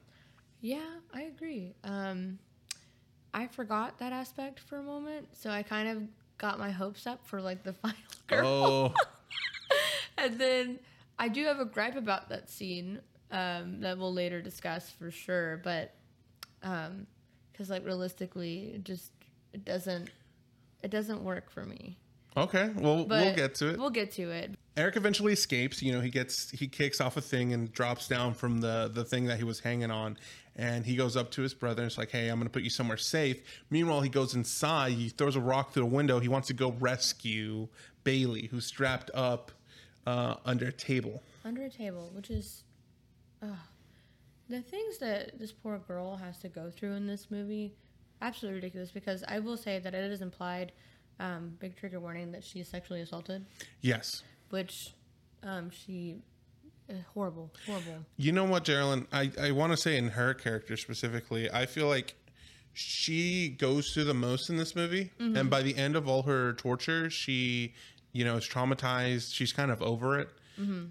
[0.65, 0.79] Yeah,
[1.13, 1.75] I agree.
[1.85, 2.39] Um,
[3.35, 6.03] I forgot that aspect for a moment, so I kind of
[6.39, 7.97] got my hopes up for like the final
[8.29, 8.47] girl.
[8.47, 8.95] Oh,
[10.17, 10.79] And then
[11.19, 13.01] I do have a gripe about that scene
[13.31, 15.93] um, that we'll later discuss for sure, but
[16.63, 19.11] because like realistically, it just
[19.53, 20.09] it doesn't
[20.83, 21.99] it doesn't work for me.
[22.39, 22.71] okay.
[22.75, 23.79] Well, But we'll get to it.
[23.79, 24.53] We'll get to it.
[24.77, 25.83] Eric eventually escapes.
[25.83, 29.05] You know, he gets he kicks off a thing and drops down from the the
[29.05, 30.17] thing that he was hanging on,
[30.57, 32.63] and he goes up to his brother and it's like, "Hey, I'm going to put
[32.63, 34.93] you somewhere safe." Meanwhile, he goes inside.
[34.93, 36.21] He throws a rock through the window.
[36.21, 37.69] He wants to go rescue
[38.05, 39.51] Bailey, who's strapped up
[40.07, 41.23] uh, under a table.
[41.45, 42.65] Under a table, which is
[43.43, 43.51] ugh.
[44.49, 47.73] the things that this poor girl has to go through in this movie,
[48.23, 48.91] absolutely ridiculous.
[48.91, 50.73] Because I will say that it is implied,
[51.21, 53.45] um, big trigger warning, that she's sexually assaulted,
[53.81, 54.23] Yes.
[54.51, 54.95] which
[55.43, 56.17] um, she
[56.91, 58.05] uh, horrible, horrible.
[58.17, 59.07] You know what, Geraldine?
[59.13, 62.15] I, I want to say in her character specifically, I feel like
[62.73, 65.11] she goes through the most in this movie.
[65.19, 67.73] And by the end of all her torture, she,
[68.13, 69.33] you know, is traumatized.
[69.33, 70.29] She's kind of over it.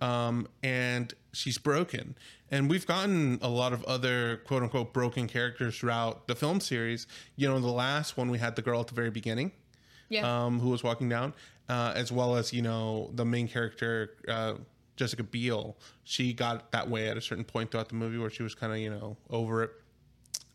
[0.01, 2.15] Um, and she's broken.
[2.51, 7.07] And we've gotten a lot of other quote unquote broken characters throughout the film series.
[7.35, 9.51] You know, the last one we had the girl at the very beginning
[10.09, 11.33] Yeah, um, who was walking down,
[11.69, 14.55] uh, as well as you know the main character uh,
[14.95, 15.75] Jessica Biel.
[16.03, 18.71] She got that way at a certain point throughout the movie where she was kind
[18.71, 19.71] of you know over it,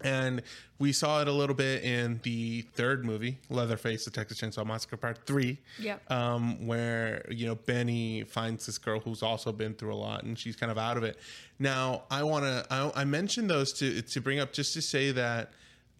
[0.01, 0.43] and
[0.79, 4.97] we saw it a little bit in the third movie, Leatherface: The Texas Chainsaw Massacre
[4.97, 5.59] Part Three.
[5.81, 6.11] Yep.
[6.11, 10.39] Um, where you know Benny finds this girl who's also been through a lot, and
[10.39, 11.19] she's kind of out of it.
[11.59, 15.11] Now, I want to I, I mentioned those to to bring up just to say
[15.13, 15.53] that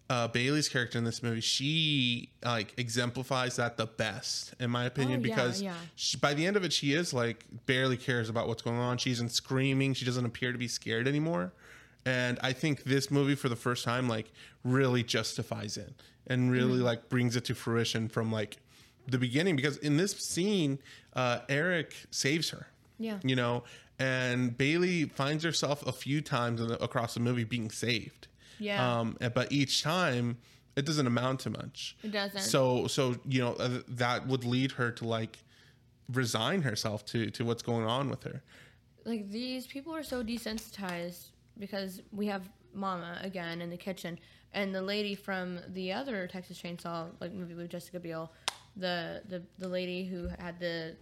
[0.09, 5.21] uh, Bailey's character in this movie, she like exemplifies that the best, in my opinion,
[5.21, 5.73] Oh, yeah, because yeah.
[5.95, 8.97] She, by the end of it, she is like barely cares about what's going on.
[8.97, 9.93] She isn't screaming.
[9.93, 11.53] She doesn't appear to be scared anymore.
[12.05, 14.31] And I think this movie, for the first time, like
[14.63, 15.93] really justifies it
[16.27, 16.83] and really Mm-hmm.
[16.85, 18.57] like brings it to fruition from like
[19.07, 19.55] the beginning.
[19.55, 20.79] Because in this scene,
[21.13, 23.63] uh, Eric saves her yeah, you know
[23.97, 28.27] and bailey finds herself a few times the, across the movie being saved
[28.59, 28.99] Yeah.
[28.99, 30.37] um but each time
[30.75, 32.41] it doesn't amount to much It doesn't.
[32.41, 35.39] so so you know uh, that would lead her to like
[36.11, 38.41] resign herself to to what's going on with her
[39.05, 44.19] like these people are so desensitized because we have Mama again in the kitchen,
[44.53, 48.31] and the lady from the other Texas Chainsaw like movie with Jessica Biel,
[48.75, 50.95] the the the lady who had the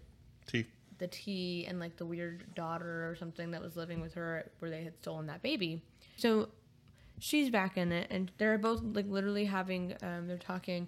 [0.45, 0.65] T.
[0.99, 4.71] the tea and like the weird daughter or something that was living with her where
[4.71, 5.81] they had stolen that baby.
[6.15, 6.47] So
[7.19, 10.87] she's back in it and they're both like literally having um they're talking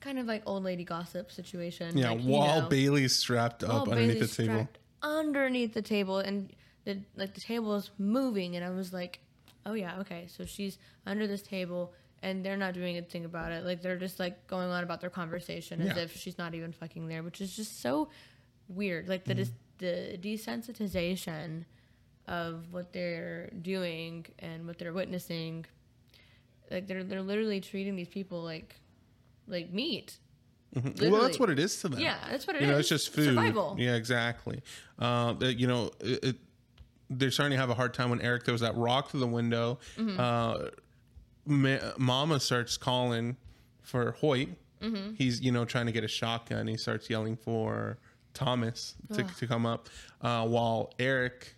[0.00, 1.96] kind of like old lady gossip situation.
[1.98, 2.68] yeah like, you while know.
[2.68, 4.68] bailey's strapped up underneath Bailey's the table
[5.02, 6.50] Underneath the table, and
[6.84, 9.20] the like the table is moving, and I was like,
[9.64, 13.64] "Oh yeah, okay." So she's under this table, and they're not doing anything about it.
[13.64, 16.02] Like they're just like going on about their conversation as Yeah.
[16.04, 18.08] if she's not even fucking there, which is just so
[18.68, 19.06] weird.
[19.08, 19.52] Like the Mm-hmm.
[19.78, 21.64] the desensitization
[22.28, 25.64] of what they're doing and what they're witnessing.
[26.70, 28.76] Like they're they're literally treating these people like
[29.46, 30.18] like meat.
[31.00, 32.00] Well, that's what it is to them.
[32.00, 33.26] Yeah, that's what it you know, it's just food.
[33.26, 33.76] Survival.
[33.78, 34.62] Yeah, exactly.
[34.98, 36.36] Uh, you know, it, it,
[37.08, 39.78] they're starting to have a hard time when Eric throws that rock through the window.
[39.96, 40.20] Mm-hmm.
[40.20, 40.70] Uh,
[41.46, 43.36] Ma- Mama starts calling
[43.80, 44.48] for Hoyt.
[44.82, 45.14] Mm-hmm.
[45.14, 46.66] He's you know trying to get a shotgun.
[46.66, 47.98] He starts yelling for
[48.34, 49.88] Thomas to, to come up,
[50.20, 51.55] uh, while Eric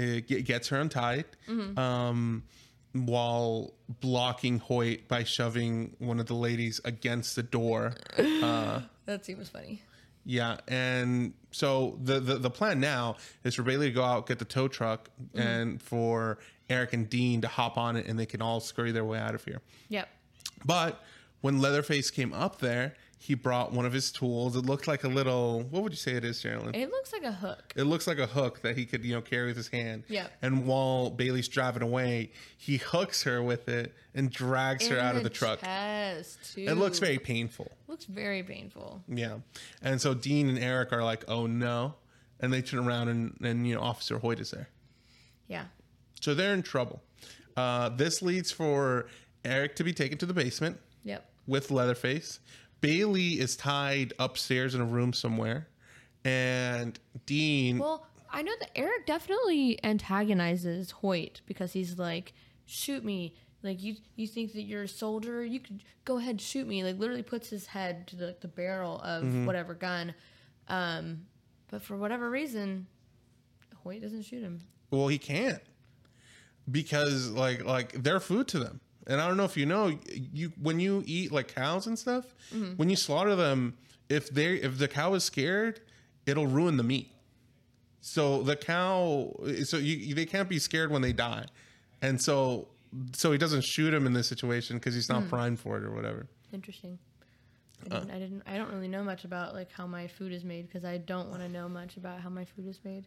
[0.00, 1.26] uh, get, gets her untied.
[1.48, 1.78] Mm-hmm.
[1.78, 2.44] Um,
[2.92, 7.94] while blocking Hoyt by shoving one of the ladies against the door.
[9.06, 9.82] That seems funny.
[10.24, 14.38] Yeah, and so the, the the plan now is for Bailey to go out get
[14.38, 16.38] the tow truck and for
[16.68, 19.34] Eric and Dean to hop on it and they can all scurry their way out
[19.34, 19.60] of here.
[19.88, 20.08] Yep.
[20.64, 21.02] But
[21.40, 24.56] when Leatherface came up there, he brought one of his tools.
[24.56, 26.74] It looked like a little what would you say it is, Sherilyn?
[26.74, 27.72] It looks like a hook.
[27.76, 30.04] It looks like a hook that he could, you know, carry with his hand.
[30.08, 30.26] Yeah.
[30.40, 35.16] And while Bailey's driving away, he hooks her with it and drags her In out
[35.16, 35.60] of the truck.
[35.60, 36.64] Chest, too.
[36.66, 37.70] It looks very painful.
[37.88, 39.02] looks very painful.
[39.06, 39.40] Yeah.
[39.82, 41.96] And so Dean and Eric are like, oh no.
[42.40, 44.70] And they turn around and, and you know, Officer Hoyt is there.
[45.46, 45.64] Yeah.
[46.22, 47.02] So they're in trouble.
[47.54, 49.08] Uh, this leads for
[49.44, 51.28] Eric to be taken to the basement Yep.
[51.46, 52.40] with Leatherface.
[52.80, 55.68] Bailey is tied upstairs in a room somewhere.
[56.24, 57.78] And Dean.
[57.78, 62.32] Well, I know that Eric definitely antagonizes Hoyt because he's like,
[62.66, 63.34] "Shoot me!
[63.62, 65.44] Like you, you think that you're a soldier?
[65.44, 69.00] You could go ahead, shoot me!" Like literally puts his head to the, the barrel
[69.00, 69.46] of Mm-hmm.
[69.46, 70.14] whatever gun.
[70.68, 71.22] Um,
[71.70, 72.86] but for whatever reason,
[73.82, 74.60] Hoyt doesn't shoot him.
[74.90, 75.62] Well, he can't
[76.70, 78.80] because like like they're food to them.
[79.10, 79.98] And I don't know if you know,
[80.32, 82.32] you when you eat like cows and stuff,
[82.76, 83.74] when you slaughter them,
[84.08, 85.80] if they if the cow is scared,
[86.26, 87.10] it'll ruin the meat.
[88.00, 89.34] So the cow,
[89.64, 91.46] so you they can't be scared when they die,
[92.00, 92.68] and so
[93.12, 95.90] so he doesn't shoot him in this situation because he's not primed for it or
[95.90, 96.28] whatever.
[96.52, 96.96] Interesting.
[97.90, 97.96] Uh.
[97.96, 98.42] I didn't, I didn't.
[98.46, 101.30] I don't really know much about like how my food is made because I don't
[101.30, 103.06] want to know much about how my food is made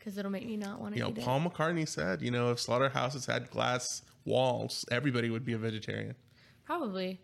[0.00, 1.24] because it'll make me not want to You know, eat it.
[1.24, 6.16] Paul McCartney said, you know, if slaughterhouses had glass walls, everybody would be a vegetarian.
[6.64, 7.20] Probably.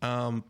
[0.00, 0.44] Um.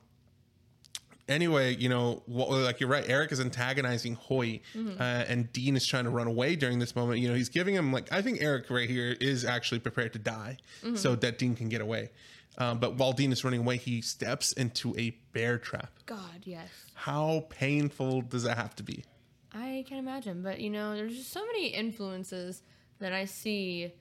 [1.28, 3.08] Anyway, you know, wh- like you're right.
[3.08, 7.20] Eric is antagonizing Hoyt, uh, and Dean is trying to run away during this moment.
[7.20, 10.18] You know, he's giving him like I think Eric right here is actually prepared to
[10.18, 10.58] die
[10.94, 12.10] so that Dean can get away.
[12.58, 15.90] Um, but while Dean is running away, he steps into a bear trap.
[16.04, 16.68] God, yes.
[16.94, 19.04] How painful does that have to be?
[19.54, 22.62] I can't imagine, but you know, there's just so many influences
[23.00, 23.92] that I see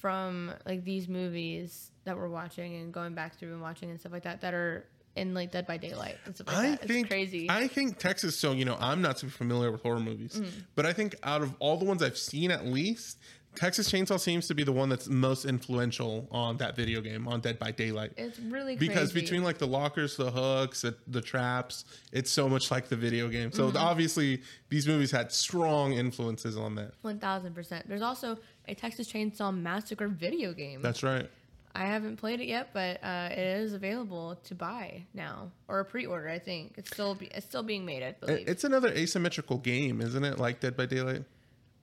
[0.00, 4.12] from like these movies that we're watching and going back through and watching and stuff
[4.12, 4.84] like that that are
[5.14, 6.88] in like Dead by Daylight and stuff like I that.
[6.88, 7.46] think it's crazy.
[7.48, 8.36] I think Texas.
[8.36, 10.50] So you know, I'm not super familiar with horror movies, mm.
[10.74, 13.18] but I think out of all the ones I've seen, at least
[13.54, 17.40] Texas Chainsaw seems to be the one that's most influential on that video game on
[17.40, 18.12] Dead by Daylight.
[18.16, 19.20] it's really because crazy.
[19.20, 23.28] between like the lockers, the hooks, the, the traps, it's so much like the video
[23.28, 23.52] game.
[23.52, 23.76] So Mm-hmm.
[23.76, 26.92] obviously, these movies had strong influences on that.
[27.02, 27.86] one thousand percent.
[27.88, 28.38] There's also
[28.68, 30.80] a Texas Chainsaw Massacre video game.
[30.82, 31.28] That's right.
[31.74, 35.84] I haven't played it yet, but uh, it is available to buy now or a
[35.86, 36.28] pre-order.
[36.28, 38.02] I think it's still be, it's still being made.
[38.02, 38.46] I believe.
[38.46, 40.38] It's another asymmetrical game, isn't it?
[40.38, 41.24] Like Dead by Daylight.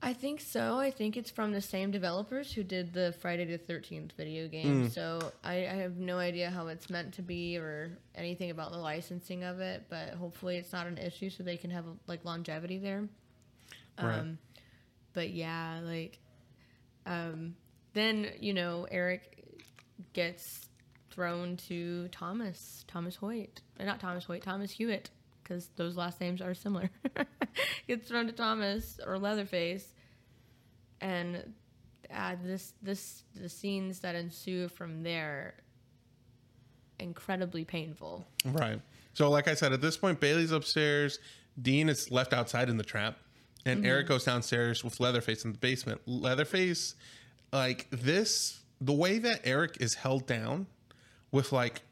[0.02, 0.78] I think so.
[0.78, 4.86] I think it's from the same developers who did the Friday the Thirteenth video game.
[4.86, 4.94] Mm.
[4.94, 8.78] So I, I have no idea how it's meant to be or anything about the
[8.78, 9.84] licensing of it.
[9.90, 13.08] But hopefully, it's not an issue, so they can have like longevity there.
[14.00, 14.18] Right.
[14.18, 14.38] Um,
[15.12, 16.18] but yeah, like,
[17.04, 17.54] um,
[17.92, 19.44] then you know Eric
[20.14, 20.66] gets
[21.10, 25.10] thrown to Thomas Thomas Hoyt, Uh, not Thomas Hoyt, Thomas Hewitt,
[25.50, 26.90] because those last names are similar.
[27.88, 29.92] gets thrown to Thomas or Leatherface,
[31.00, 31.52] and
[32.14, 35.54] uh, this this the scenes that ensue from there
[37.00, 38.24] incredibly painful.
[38.44, 38.80] Right.
[39.14, 41.18] So, like I said, at this point, Bailey's upstairs.
[41.60, 43.18] Dean is left outside in the trap,
[43.66, 46.00] and Eric goes downstairs with Leatherface in the basement.
[46.06, 46.94] Leatherface,
[47.52, 50.68] like this, the way that Eric is held down
[51.32, 51.82] with like,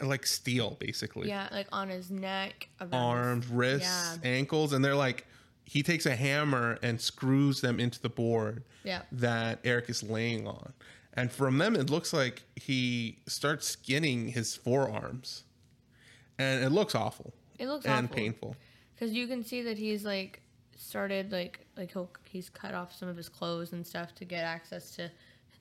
[0.00, 1.28] like steel, basically.
[1.28, 4.30] Yeah, like on his neck, around his- arms, wrists, Yeah.
[4.30, 5.26] ankles, and they're like
[5.68, 9.02] he takes a hammer and screws them into the board Yeah.
[9.10, 10.72] that Eric is laying on.
[11.14, 15.42] And from them it looks like he starts skinning his forearms.
[16.38, 17.34] And it looks awful.
[17.58, 18.16] It looks and awful.
[18.16, 18.56] painful.
[18.94, 20.40] because you can see that he's like
[20.76, 24.44] started like like he'll he's cut off some of his clothes and stuff to get
[24.44, 25.10] access to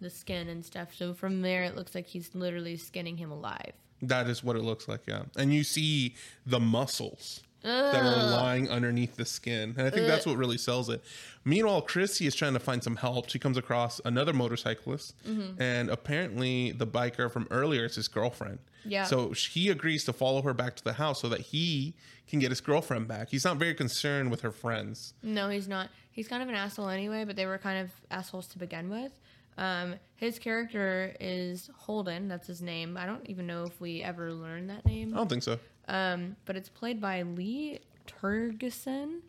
[0.01, 0.93] the skin and stuff.
[0.93, 3.73] So from there, it looks like he's literally skinning him alive.
[4.01, 5.23] That is what it looks like, yeah.
[5.37, 6.15] And you see
[6.45, 9.73] the muscles that are lying underneath the skin.
[9.75, 11.03] And I think that's what really sells it.
[11.45, 13.27] Meanwhile, Chrissy is trying to find some help.
[13.29, 15.59] She comes across another motorcyclist, Mm-hmm.
[15.59, 18.59] and apparently the biker from earlier is his girlfriend.
[18.83, 19.05] Yeah.
[19.05, 21.95] So he agrees to follow her back to the house so that he
[22.27, 23.29] can get his girlfriend back.
[23.29, 25.15] He's not very concerned with her friends.
[25.23, 25.89] No, he's not.
[26.11, 29.11] He's kind of an asshole anyway, but they were kind of assholes to begin with.
[29.57, 32.27] Um, his character is Holden.
[32.27, 32.97] That's his name.
[32.97, 35.13] I don't even know if we ever learned that name.
[35.13, 35.59] I don't think so.
[35.87, 39.19] Um, but it's played by Lee Tergesen.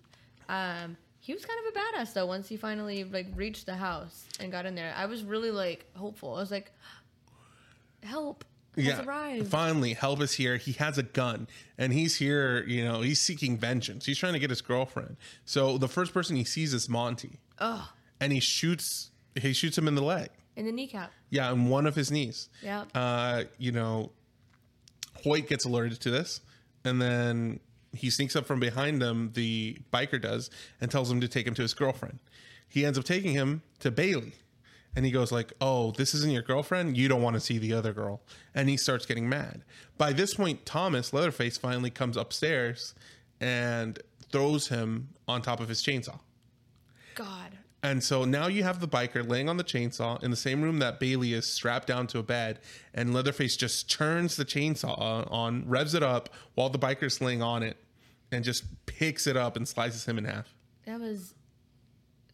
[0.48, 2.26] Um, he was kind of a badass though.
[2.26, 5.86] Once he finally like reached the house and got in there, I was really like
[5.96, 6.34] hopeful.
[6.34, 6.70] I was like,
[8.02, 8.44] "Help
[8.76, 10.56] has arrived." Finally, help is here.
[10.56, 11.48] He has a gun
[11.78, 14.06] and he's here, you know, he's seeking vengeance.
[14.06, 15.16] He's trying to get his girlfriend.
[15.44, 17.40] So the first person he sees is Monty.
[17.58, 20.28] Oh, And he shoots he shoots him in the leg.
[20.56, 21.12] in the kneecap.
[21.30, 22.48] Yeah, in one of his knees.
[22.62, 22.84] Yeah.
[22.94, 24.10] Uh, you know,
[25.24, 26.40] Hoyt gets alerted to this
[26.84, 27.60] and then
[27.92, 31.54] he sneaks up from behind them, the biker does, and tells him to take him
[31.54, 32.18] to his girlfriend.
[32.68, 34.32] He ends up taking him to Bailey.
[34.94, 36.96] And he goes like, "Oh, this isn't your girlfriend.
[36.96, 38.22] You don't want to see the other girl."
[38.54, 39.62] And he starts getting mad.
[39.98, 42.94] By this point, Thomas Leatherface finally comes upstairs
[43.38, 43.98] and
[44.32, 46.20] throws him on top of his chainsaw.
[47.14, 47.58] God.
[47.82, 50.78] And so now you have the biker laying on the chainsaw in the same room
[50.80, 52.58] that Bailey is strapped down to a bed,
[52.94, 57.62] and Leatherface just turns the chainsaw on, revs it up while the biker's laying on
[57.62, 57.76] it,
[58.32, 60.52] and just picks it up and slices him in half.
[60.84, 61.34] That was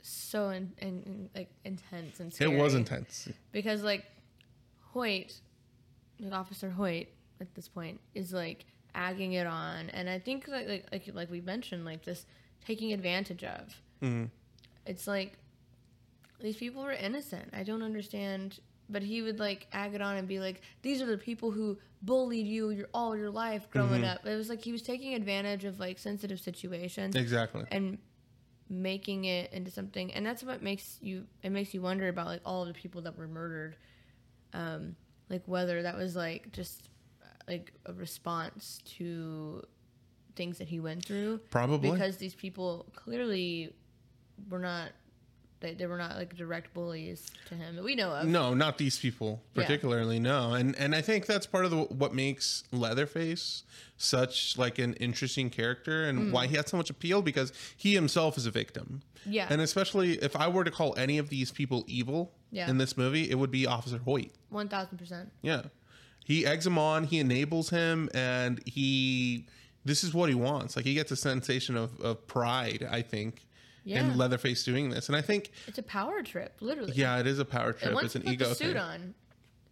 [0.02, 2.54] so in, in, like intense and scary.
[2.54, 3.28] It was intense.
[3.50, 4.06] because like
[4.94, 5.34] Hoyt,
[6.20, 7.08] like Officer Hoyt
[7.40, 8.64] at this point is like
[8.94, 12.24] agging it on, and I think like like like, like we mentioned, like this
[12.64, 13.76] taking advantage of.
[14.02, 14.24] Mm-hmm.
[14.86, 15.38] It's like
[16.40, 17.50] these people were innocent.
[17.52, 18.58] I don't understand.
[18.90, 21.78] But he would like ag it on and be like, "These are the people who
[22.02, 24.10] bullied you your all your life growing Mm-hmm.
[24.10, 27.64] up." It was like he was taking advantage of like sensitive situations Exactly.
[27.70, 27.98] and
[28.68, 32.40] making it into something and that's what makes you it makes you wonder about like
[32.46, 33.76] all of the people that were murdered
[34.54, 34.96] um
[35.28, 36.88] like whether that was like just
[37.22, 39.62] uh, like a response to
[40.36, 41.90] things that he went through Probably.
[41.90, 43.74] because these people clearly
[44.48, 44.88] were not
[45.60, 48.78] they, they were not like direct bullies to him that we know of No, not
[48.78, 49.62] these people Yeah.
[49.62, 50.18] particularly.
[50.18, 53.62] No, and and I think that's part of the, what makes Leatherface
[53.96, 58.36] such like an interesting character and why he has so much appeal because he himself
[58.36, 59.02] is a victim.
[59.28, 59.32] Mm.
[59.34, 59.46] Yeah.
[59.50, 62.68] and especially if I were to call any of these people evil Yeah.
[62.68, 64.32] in this movie, it would be Officer Hoyt.
[64.52, 65.62] 1000% Yeah,
[66.24, 69.46] he eggs him on, he enables him, and he.
[69.84, 70.74] This is what he wants.
[70.76, 73.46] Like he gets a sensation of, of pride, I think,
[73.84, 74.00] Yeah.
[74.00, 75.08] in Leatherface doing this.
[75.08, 77.96] And I think, it's a power trip literally yeah, it is a power trip.
[78.02, 78.76] It's an ego the suit thing.
[78.76, 79.14] on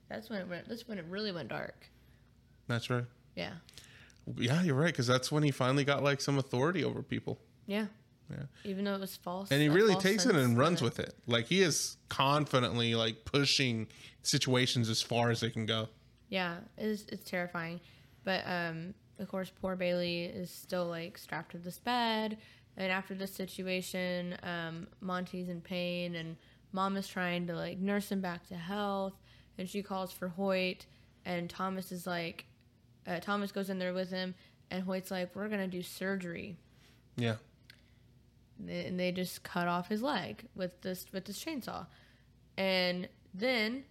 [0.09, 1.87] that's when it went that's when it really went dark
[2.67, 3.05] That's right.
[3.37, 3.53] yeah
[4.37, 4.87] Yeah, you're right.
[4.93, 7.39] Because that's when he finally got like some authority over people.
[7.67, 7.87] Yeah.
[8.31, 8.45] Yeah.
[8.65, 9.51] Even though it was false.
[9.51, 11.15] And he really takes it and runs with it.
[11.27, 13.89] Like he is confidently like pushing
[14.23, 15.89] situations as far as they can go.
[16.29, 17.81] Yeah, it's it's terrifying,
[18.23, 22.39] but um, of course, poor Bailey is still like strapped to this bed,
[22.81, 26.37] and after this situation, um, Monty's in pain, and
[26.73, 29.13] Mom is trying to like nurse him back to health,
[29.59, 30.87] and she calls for Hoyt,
[31.27, 32.47] and Thomas is like,
[33.07, 34.35] uh, Thomas goes in there with him,
[34.71, 36.57] and Hoyt's like, we're gonna do surgery,
[37.17, 37.37] Yeah.
[38.67, 41.87] and they just cut off his leg with this with this chainsaw,
[42.57, 43.85] and then,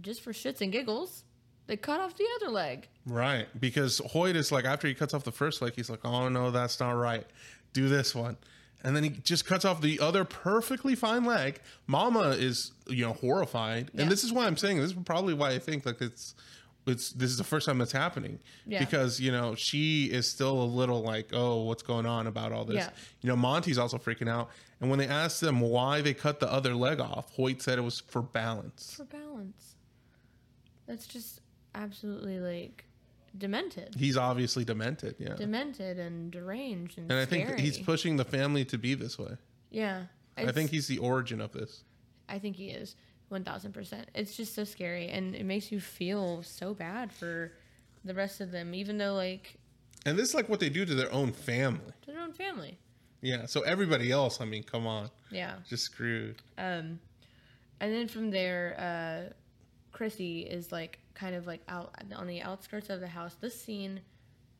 [0.00, 1.24] just for shits and giggles,
[1.66, 2.88] they cut off the other leg.
[3.06, 3.46] Right.
[3.58, 6.50] Because Hoyt is like after he cuts off the first leg, he's like, Oh no,
[6.50, 7.26] that's not right.
[7.74, 8.38] Do this one.
[8.82, 11.60] And then he just cuts off the other perfectly fine leg.
[11.86, 13.90] Mama is, you know, horrified.
[13.94, 14.02] Yeah.
[14.02, 16.34] And this is why I'm saying this is probably why I think like it's
[16.86, 18.38] it's this is the first time that's happening.
[18.66, 18.80] Yeah.
[18.80, 22.66] Because, you know, she is still a little like, Oh, what's going on about all
[22.66, 22.76] this?
[22.76, 22.90] Yeah.
[23.22, 24.50] You know, Monty's also freaking out.
[24.80, 27.82] And when they asked them why they cut the other leg off, Hoyt said it
[27.82, 28.94] was for balance.
[28.96, 29.76] for balance.
[30.86, 31.40] That's just
[31.74, 32.84] absolutely like
[33.36, 35.34] demented, He's obviously demented, yeah.
[35.34, 39.36] demented and deranged and, and I think he's pushing the family to be this way.
[39.70, 40.04] yeah.
[40.36, 41.84] I think he's the origin of this.
[42.28, 42.96] I think he is
[43.28, 44.08] one thousand percent.
[44.16, 47.52] It's just so scary, and it makes you feel so bad for
[48.04, 49.54] the rest of them, even though like
[50.04, 51.92] And this is like what they do to their own family.
[52.02, 52.78] to their own family.
[53.22, 53.46] Yeah.
[53.46, 55.54] So everybody else, I mean, come on, Yeah.
[55.68, 56.42] just screwed.
[56.58, 56.98] Um,
[57.80, 59.32] and then from there, uh,
[59.92, 63.34] Chrissy is like kind of like out on the outskirts of the house.
[63.40, 64.00] This scene,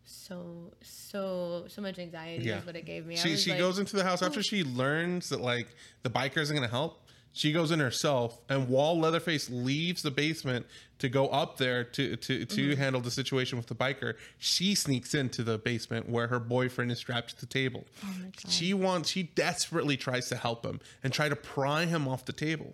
[0.04, 2.58] so so so much anxiety Yeah.
[2.60, 3.14] is what it gave me.
[3.14, 5.68] I She she like, goes into the house after she learns that like
[6.02, 7.00] the biker isn't gonna help.
[7.36, 10.66] She goes in herself, and while Leatherface leaves the basement
[11.00, 12.80] to go up there to to, to Mm-hmm.
[12.80, 16.98] handle the situation with the biker, she sneaks into the basement where her boyfriend is
[16.98, 17.84] strapped to the table.
[18.04, 18.52] Oh my God.
[18.52, 22.32] she wants, she desperately tries to help him and try to pry him off the
[22.32, 22.72] table,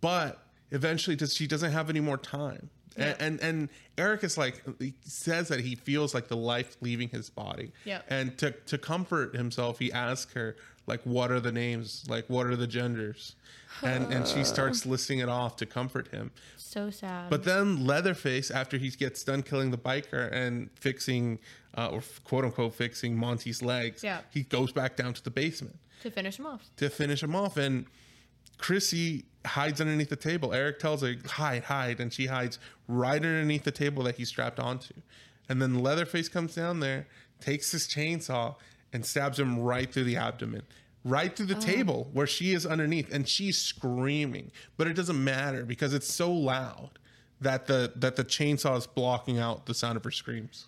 [0.00, 2.70] but eventually, does she doesn't have any more time.
[2.96, 3.14] Yeah.
[3.18, 3.68] And, and and
[3.98, 7.72] Eric is like he says that he feels like the life leaving his body.
[7.84, 8.02] Yeah.
[8.08, 12.04] And to to comfort himself, he asks her like, "What are the names?
[12.08, 13.36] Like, what are the genders?"
[13.82, 16.30] And and she starts listing it off to comfort him.
[16.56, 17.30] So sad.
[17.30, 21.38] But then Leatherface, after he gets done killing the biker and fixing,
[21.76, 24.20] uh, or quote unquote fixing Monty's legs, Yeah.
[24.30, 26.68] he goes back down to the basement to finish him off.
[26.76, 27.56] to finish him off.
[27.56, 27.86] And
[28.58, 30.52] Chrissy hides underneath the table.
[30.52, 32.00] Eric tells her, hide, hide.
[32.00, 34.94] And she hides right underneath the table that he's strapped onto.
[35.48, 37.06] And then Leatherface comes down there,
[37.40, 38.56] takes his chainsaw,
[38.92, 40.62] and stabs him right through the abdomen,
[41.04, 41.60] right through the oh.
[41.60, 43.12] table where she is underneath.
[43.12, 44.50] And she's screaming.
[44.76, 46.98] But it doesn't matter because it's so loud
[47.40, 50.66] that the that the chainsaw is blocking out the sound of her screams.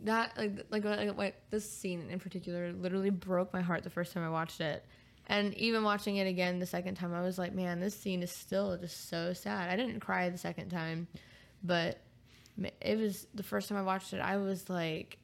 [0.00, 4.12] that like like, like like this scene in particular literally broke my heart the first
[4.12, 4.84] time I watched it.
[5.28, 8.30] And even watching it again the second time, I was like, man, this scene is
[8.32, 9.70] still just so sad.
[9.70, 11.06] I didn't cry the second time,
[11.62, 12.00] but
[12.80, 14.20] it was the first time I watched it.
[14.20, 15.18] I was like,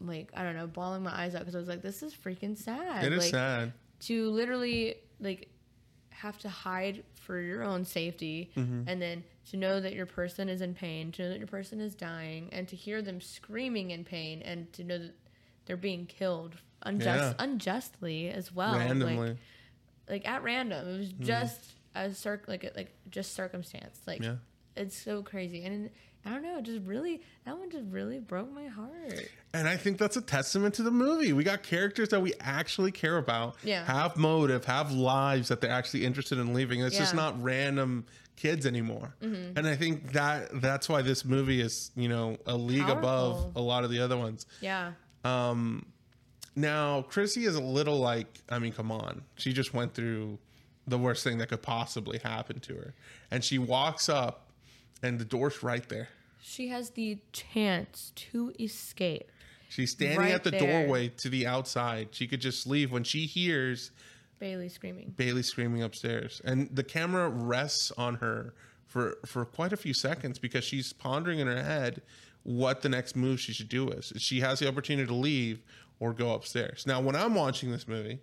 [0.00, 2.56] like I don't know, bawling my eyes out because I was like, this is freaking
[2.56, 3.04] sad.
[3.04, 3.72] It is like, sad.
[4.00, 5.48] to literally like
[6.10, 8.88] have to hide for your own safety Mm-hmm.
[8.88, 11.80] and then to know that your person is in pain to know that your person
[11.80, 15.14] is dying and to hear them screaming in pain and to know that
[15.66, 17.44] they're being killed unjust Yeah.
[17.44, 19.16] unjustly as well Randomly.
[19.16, 19.36] like,
[20.08, 24.36] like at random it was just a circ like like just circumstance like Yeah.
[24.76, 25.90] it's so crazy and
[26.24, 29.76] i don't know it just really that one just really broke my heart And I
[29.76, 31.34] think that's a testament to the movie.
[31.34, 33.84] We got characters that we actually care about, Yeah.
[33.84, 36.80] have motive, have lives that they're actually interested in leaving.
[36.80, 38.06] It's just not random
[38.36, 39.14] kids anymore.
[39.22, 39.58] Mm-hmm.
[39.58, 43.60] And I think that that's why this movie is, you know, a league above a
[43.60, 44.46] lot of the other ones.
[44.62, 44.92] yeah
[45.24, 45.86] Um,
[46.56, 50.38] now Chrissy is a little like, I mean, come on, she just went through
[50.86, 52.94] the worst thing that could possibly happen to her,
[53.30, 54.50] and she walks up,
[55.02, 56.08] and the door's right there.
[56.40, 59.30] she has the chance to escape
[59.68, 60.60] She's standing Right at the there.
[60.84, 62.08] doorway to the outside.
[62.10, 63.90] She could just leave when she hears
[64.38, 68.52] bailey screaming Bailey screaming upstairs, and the camera rests on her
[68.86, 72.02] for for quite a few seconds because she's pondering in her head
[72.44, 74.12] what the next move she should do is.
[74.16, 75.62] She has the opportunity to leave
[76.00, 76.84] or go upstairs.
[76.86, 78.20] Now, when I'm watching this movie,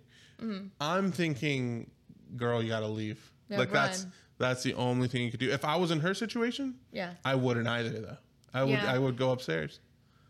[0.80, 1.90] I'm thinking,
[2.36, 3.52] "Girl, you got to leave." Mm-hmm.
[3.54, 4.12] Yeah, like that's run.
[4.38, 5.50] that's the only thing you could do.
[5.50, 7.14] If I was in her situation, Yeah.
[7.24, 7.90] I wouldn't either.
[7.90, 8.16] Though
[8.54, 8.92] I would Yeah.
[8.92, 9.80] I would go upstairs.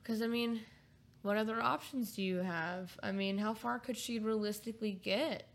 [0.02, 0.60] Because, I mean,
[1.22, 2.96] what other options do you have?
[3.02, 5.48] I mean, how far could she realistically get?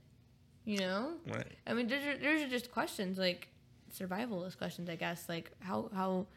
[0.63, 1.13] You know?
[1.27, 1.51] Right.
[1.67, 3.49] I mean, there's are just questions, like
[3.93, 5.27] survivalist questions, I guess.
[5.27, 6.27] Like, how, how,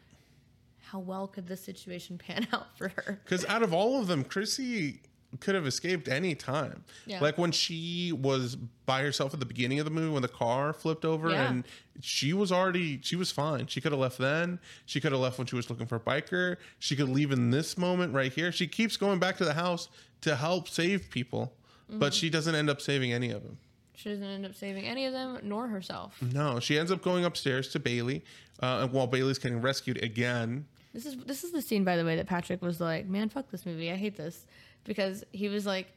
[0.81, 3.19] how well could this situation pan out for her?
[3.23, 5.01] Because out of all of them, Chrissy
[5.39, 6.83] could have escaped any time.
[7.05, 7.19] Yeah.
[7.21, 10.73] Like when she was by herself at the beginning of the movie when the car
[10.73, 11.47] flipped over Yeah.
[11.49, 11.63] and
[12.01, 13.67] she was already she was fine.
[13.67, 14.59] She could have left then.
[14.87, 16.57] She could have left when she was looking for a biker.
[16.79, 18.51] She could leave in this moment right here.
[18.51, 19.87] She keeps going back to the house
[20.21, 21.53] to help save people,
[21.89, 21.99] Mm-hmm.
[21.99, 23.57] but she doesn't end up saving any of them.
[23.99, 26.21] She doesn't end up saving any of them, nor herself.
[26.21, 28.23] No, she ends up going upstairs to Bailey,
[28.63, 30.65] uh, and while Bailey's getting rescued again.
[30.93, 33.51] This is this is the scene, by the way, that Patrick was like, "Man, fuck
[33.51, 33.91] this movie.
[33.91, 34.45] I hate this,"
[34.85, 35.87] because he was like,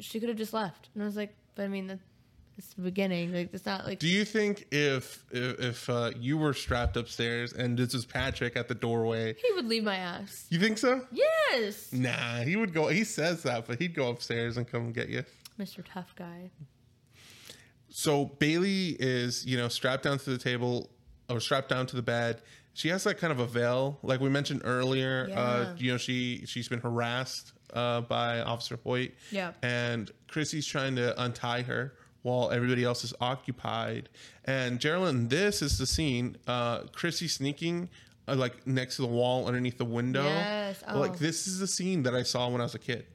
[0.00, 2.00] "She could have just left," and I was like, "But I mean, that,
[2.58, 3.32] it's the beginning.
[3.32, 7.52] Like, it's not like Do you think if if, if uh, you were strapped upstairs
[7.52, 11.06] and this was Patrick at the doorway, he would leave my ass." you think so?
[11.12, 12.88] Yes, Nah, he would go.
[12.88, 15.22] He says that, but he'd go upstairs and come get you.
[15.60, 15.84] Mr.
[15.88, 16.50] Tough Guy.
[17.98, 20.90] So Bailey is, you know, strapped down to the table
[21.30, 22.42] or strapped down to the bed.
[22.74, 25.30] She has that kind of a veil, like we mentioned earlier.
[25.30, 25.74] Uh, Yeah.
[25.78, 29.12] you know, she she's been harassed uh, by Officer Hoyt.
[29.30, 29.52] Yeah.
[29.62, 34.10] And Chrissy's trying to untie her while everybody else is occupied.
[34.44, 36.36] And Geraldine, this is the scene.
[36.46, 37.88] Uh, Chrissy sneaking.
[38.28, 40.24] Uh, like next to the wall underneath the window.
[40.24, 40.84] Yes.
[40.86, 40.98] Oh.
[40.98, 43.06] Like this is the scene that I saw when I was a kid.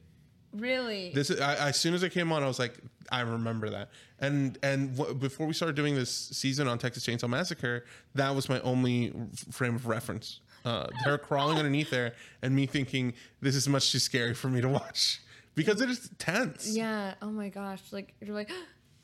[0.52, 1.12] Really?
[1.14, 2.74] This is I, as soon as it came on, I was like,
[3.10, 3.90] I remember that.
[4.20, 7.84] And and w- before we started doing this season on Texas Chainsaw Massacre,
[8.14, 9.12] that was my only
[9.50, 10.40] frame of reference.
[10.64, 14.60] Uh, her crawling underneath there, and me thinking this is much too scary for me
[14.60, 15.20] to watch
[15.56, 16.68] because it is tense.
[16.76, 17.14] yeah.
[17.20, 17.80] Oh my gosh.
[17.92, 18.50] Like you're like.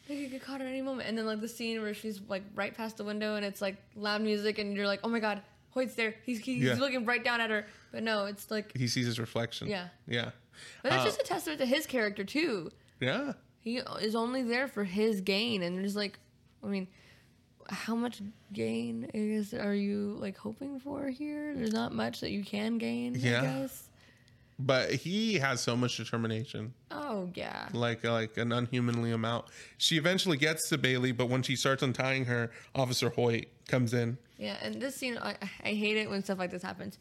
[0.06, 2.42] They could get caught at any moment, and then like the scene where she's like
[2.54, 5.42] right past the window, and it's like loud music, and you're like, "Oh my god,
[5.78, 6.14] Hoyt's there!
[6.24, 6.74] He's he's Yeah.
[6.74, 9.68] looking right down at her." But no, it's like, He sees his reflection.
[9.68, 9.88] Yeah.
[10.06, 10.30] yeah,
[10.82, 12.70] but that's Uh, just a testament to his character too.
[13.00, 13.32] yeah.
[13.60, 16.18] He is only there for his gain, and there's like,
[16.64, 16.86] I mean,
[17.68, 18.20] how much
[18.52, 21.54] gain is are you like hoping for here?
[21.54, 23.14] There's not much that you can gain.
[23.14, 23.38] Yeah.
[23.40, 23.84] I guess.
[24.60, 27.68] But he has so much determination, Oh yeah.
[27.72, 29.46] like like an unhumanly amount.
[29.76, 34.18] She eventually gets to Bailey, but when she starts untying her, Officer Hoyt comes in.
[34.38, 36.96] Yeah, and this scene, I, I hate it when stuff like this happens.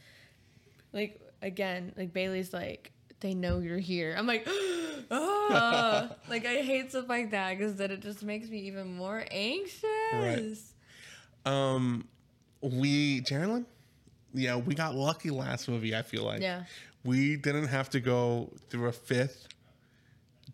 [0.91, 4.15] Like again, like Bailey's like, they know you're here.
[4.17, 4.47] I'm like,
[5.11, 9.23] ah, like I hate stuff like that because then it just makes me even more
[9.31, 9.83] anxious.
[10.13, 10.55] Right.
[11.45, 12.07] Um,
[12.61, 13.65] we Geraldine,
[14.33, 15.95] yeah, we got lucky last movie.
[15.95, 16.63] I feel like Yeah.
[17.03, 19.47] we didn't have to go through a fifth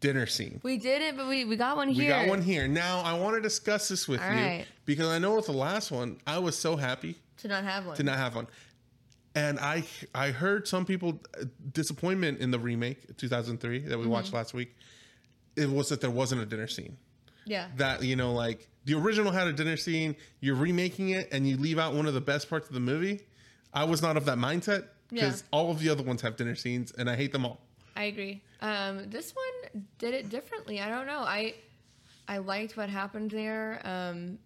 [0.04, 0.60] dinner scene.
[0.64, 2.04] We did it, but we, we got one here.
[2.04, 2.68] We got one here.
[2.68, 4.66] Now I want to discuss this with All you right.
[4.86, 7.95] because I know with the last one, I was so happy to not have one.
[7.95, 8.47] to not have one.
[9.36, 9.84] And I
[10.14, 14.12] I heard some people uh, disappointment in the remake 2003 that we Mm-hmm.
[14.12, 14.76] watched last week.
[15.56, 16.97] It was that there wasn't a dinner scene.
[17.45, 17.68] yeah.
[17.78, 20.16] That you know, like the original had a dinner scene.
[20.41, 23.22] You're remaking it, and you leave out one of the best parts of the movie.
[23.74, 25.47] I was not of that mindset because Yeah.
[25.58, 27.62] all of the other ones have dinner scenes, and I hate them all.
[27.95, 28.41] I agree.
[28.62, 29.62] Um, this one
[29.97, 30.80] did it differently.
[30.82, 31.19] I don't know.
[31.19, 31.55] I
[32.28, 34.38] I liked what happened there um,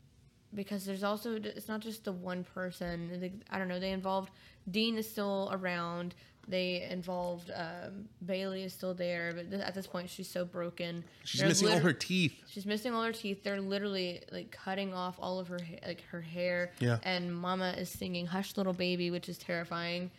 [0.54, 3.20] because there's also it's not just the one person.
[3.20, 3.80] They- I don't know.
[3.80, 4.32] They involved
[4.70, 6.16] Dean is still around.
[6.50, 11.04] They involved um, Bailey is still there, but th- at this point she's so broken.
[11.26, 12.34] She's They're missing all her teeth.
[12.50, 13.44] She's missing all her teeth.
[13.44, 16.72] They're literally like cutting off all of her ha- like her hair.
[16.80, 17.00] Yeah.
[17.04, 20.10] And Mama is singing "Hush, Little Baby," which is terrifying.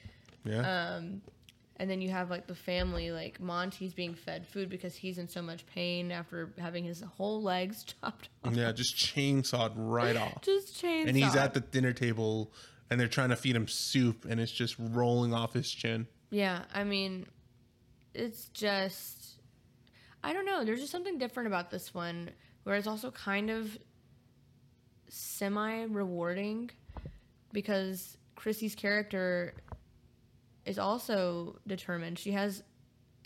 [0.44, 0.96] Yeah.
[0.96, 1.22] Um,
[1.78, 5.28] and then you have like the family, like Monty's being fed food because he's in
[5.28, 8.54] so much pain after having his whole legs chopped off.
[8.54, 10.42] yeah, just chainsawed right off.
[10.42, 11.08] Just chainsaw.
[11.08, 12.52] and he's at the dinner table
[12.90, 16.62] and they're trying to feed him soup and it's just rolling off his chin Yeah,
[16.74, 17.26] I mean,
[18.14, 19.34] it's just,
[20.24, 20.64] I don't know.
[20.64, 22.30] There's just something different about this one
[22.64, 23.78] where it's also kind of
[25.08, 26.70] semi rewarding
[27.52, 29.54] because Chrissy's character
[30.68, 32.18] is also determined.
[32.18, 32.62] She has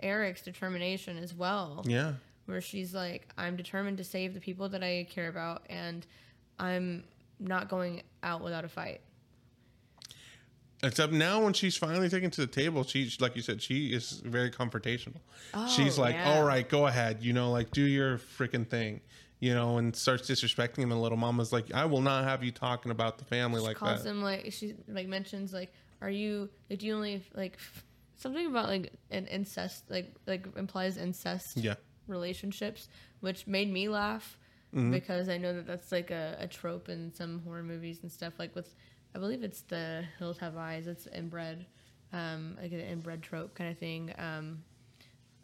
[0.00, 1.82] Eric's determination as well.
[1.86, 2.14] yeah
[2.46, 6.04] where she's like, I'm determined to save the people that I care about, and
[6.58, 7.04] I'm
[7.38, 9.00] not going out without a fight.
[10.82, 14.20] except now when she's finally taken to the table she's like you said she is
[14.24, 15.20] very confrontational
[15.54, 16.32] oh, she's Oh, like yeah.
[16.34, 19.00] all right go ahead you know like do your freaking thing
[19.38, 22.50] you know and starts disrespecting him and little mama's like i will not have you
[22.50, 25.72] talking about the family She like calls that him like she like mentions like,
[26.02, 27.56] are you like do you only like
[28.18, 31.74] something about like an incest like like implies incest yeah
[32.08, 32.88] relationships,
[33.20, 34.36] which made me laugh
[34.74, 34.90] Mm-hmm.
[34.90, 38.32] because I know that that's like a, a trope in some horror movies and stuff.
[38.38, 38.74] Like with,
[39.14, 40.86] I believe it's the Hills Have Eyes.
[40.86, 41.66] It's inbred,
[42.14, 44.14] um, like an inbred trope kind of thing.
[44.16, 44.62] Um,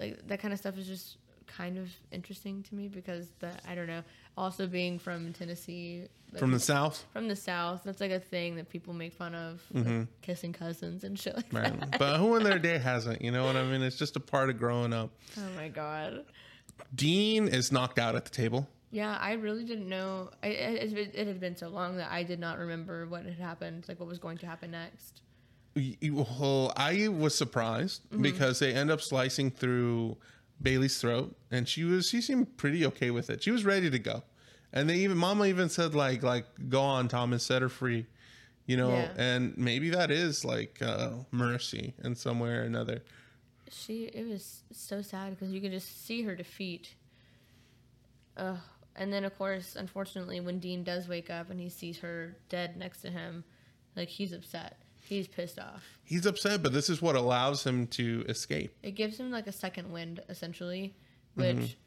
[0.01, 3.74] like that kind of stuff is just kind of interesting to me because the I
[3.74, 4.03] don't know.
[4.36, 8.55] Also being from Tennessee, like, from the south from the South, that's like a thing
[8.57, 11.57] that people make fun of, like kissing cousins and shit like Mm-hmm.
[11.80, 11.99] right that.
[11.99, 14.49] but who in their day hasn't you know what i mean it's just a part
[14.51, 16.24] of growing up Oh my god.
[16.94, 20.30] dean is knocked out at the table Yeah, I really didn't know.
[20.42, 23.38] I, it, it, it had been so long that I did not remember what had
[23.38, 25.20] happened, like what was going to happen next.
[26.03, 30.16] Well, I was surprised because they end up slicing through
[30.61, 33.43] Bailey's throat, and she was she seemed pretty okay with it.
[33.43, 34.23] She was ready to go,
[34.73, 38.07] and they even Mama even said like like go on Thomas, set her free,
[38.67, 38.91] you know.
[38.91, 39.11] Yeah.
[39.17, 43.03] And maybe that is like uh, mercy in some way or another.
[43.71, 46.95] She, it was so sad because you could just see her defeat.
[48.37, 48.57] Ugh.
[48.97, 52.77] And then, of course, unfortunately, when Dean does wake up and he sees her dead
[52.77, 53.45] next to him,
[53.95, 54.79] like he's upset.
[55.09, 55.83] He's pissed off.
[56.05, 58.77] He's upset, but this is what allows him to escape.
[58.83, 60.95] It gives him like a second wind, essentially,
[61.35, 61.79] which,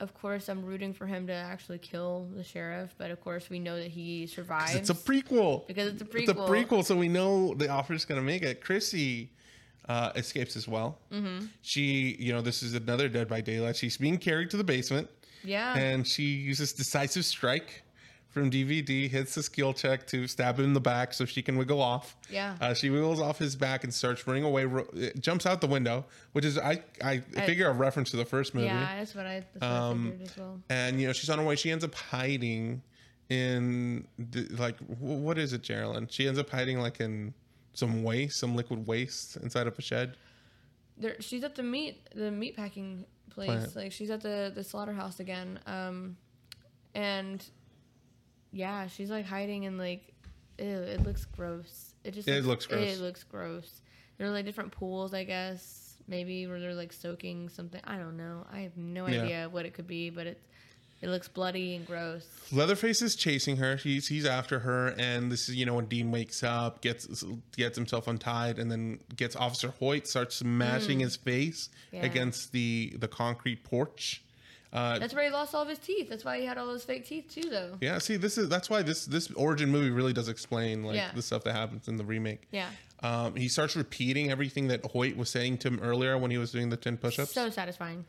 [0.00, 2.94] of course, I'm rooting for him to actually kill the sheriff.
[2.98, 4.74] But of course, we know that he survives.
[4.74, 5.66] It's a prequel.
[5.66, 6.20] Because it's a prequel.
[6.20, 6.84] It's a prequel.
[6.84, 8.60] so we know the author's going to make it.
[8.60, 9.30] Chrissy
[9.88, 10.98] uh, escapes as well.
[11.10, 11.46] Mm-hmm.
[11.62, 13.76] She, you know, this is another Dead by Daylight.
[13.76, 15.08] She's being carried to the basement,
[15.42, 15.74] yeah.
[15.74, 17.82] and she uses decisive strike
[18.30, 21.56] from DBD, hits the skill check to stab him in the back so she can
[21.56, 22.16] wiggle off.
[22.30, 22.56] Yeah.
[22.60, 24.64] Uh, she wiggles off his back and starts running away.
[24.66, 24.86] ro-
[25.18, 28.54] jumps out the window, which is I I I- figure a reference to the first
[28.54, 28.66] movie.
[28.66, 30.60] Yeah, that's what I, that's what I figured as well.
[30.70, 31.56] And you know she's on her way.
[31.56, 32.82] She ends up hiding
[33.30, 36.06] in the, like wh- what is it, Geraldine?
[36.08, 37.34] She ends up hiding like in
[37.72, 40.16] some waste, some liquid waste inside of a shed.
[40.96, 43.48] There, she's at the meat, the meat packing place.
[43.48, 43.76] Plant.
[43.76, 45.58] Like she's at the the slaughterhouse again.
[45.66, 46.16] Um,
[46.94, 47.44] and
[48.52, 50.12] yeah, she's like hiding in like,
[50.58, 51.94] ew, it looks gross.
[52.04, 52.96] It just It looks gross.
[52.98, 53.80] It looks gross.
[54.18, 57.80] There are like different pools, I guess, maybe where they're like soaking something.
[57.84, 58.46] I don't know.
[58.52, 59.22] I have no Yeah.
[59.22, 60.46] idea what it could be, but it's
[61.02, 62.26] It looks bloody and gross.
[62.52, 63.76] Leatherface is chasing her.
[63.76, 67.24] He's he's after her, and this is you know when Dean wakes up, gets
[67.56, 71.96] gets himself untied, and then gets Officer Hoyt starts smashing his face Mm.
[72.00, 72.04] Yeah.
[72.04, 74.22] against the the concrete porch.
[74.72, 76.08] Uh, That's where he lost all of his teeth.
[76.08, 77.76] That's why he had all those fake teeth too, though.
[77.80, 81.10] yeah, see, this is that's why this this origin movie really does explain like Yeah.
[81.12, 82.46] the stuff that happens in the remake.
[82.52, 82.68] Yeah.
[83.02, 86.52] Um, he starts repeating everything that Hoyt was saying to him earlier when he was
[86.52, 88.04] doing the ten push-ups, So satisfying.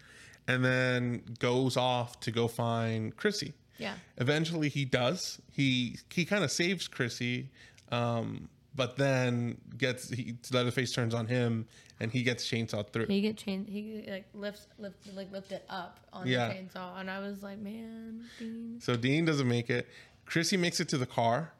[0.47, 3.53] and then goes off to go find Chrissy.
[3.79, 3.93] Yeah.
[4.17, 5.39] Eventually, he does.
[5.51, 7.49] He he kind of saves Chrissy,
[7.91, 11.67] um, but then gets he Leatherface turns on him,
[11.99, 13.07] and he gets chainsawed through.
[13.07, 13.65] He get chain.
[13.65, 16.47] He like lifts, lift, like lift it up on Yeah.
[16.47, 18.79] the chainsaw, and I was like, man, Dean.
[18.81, 19.87] So Dean doesn't make it.
[20.25, 21.53] Chrissy makes it to the car.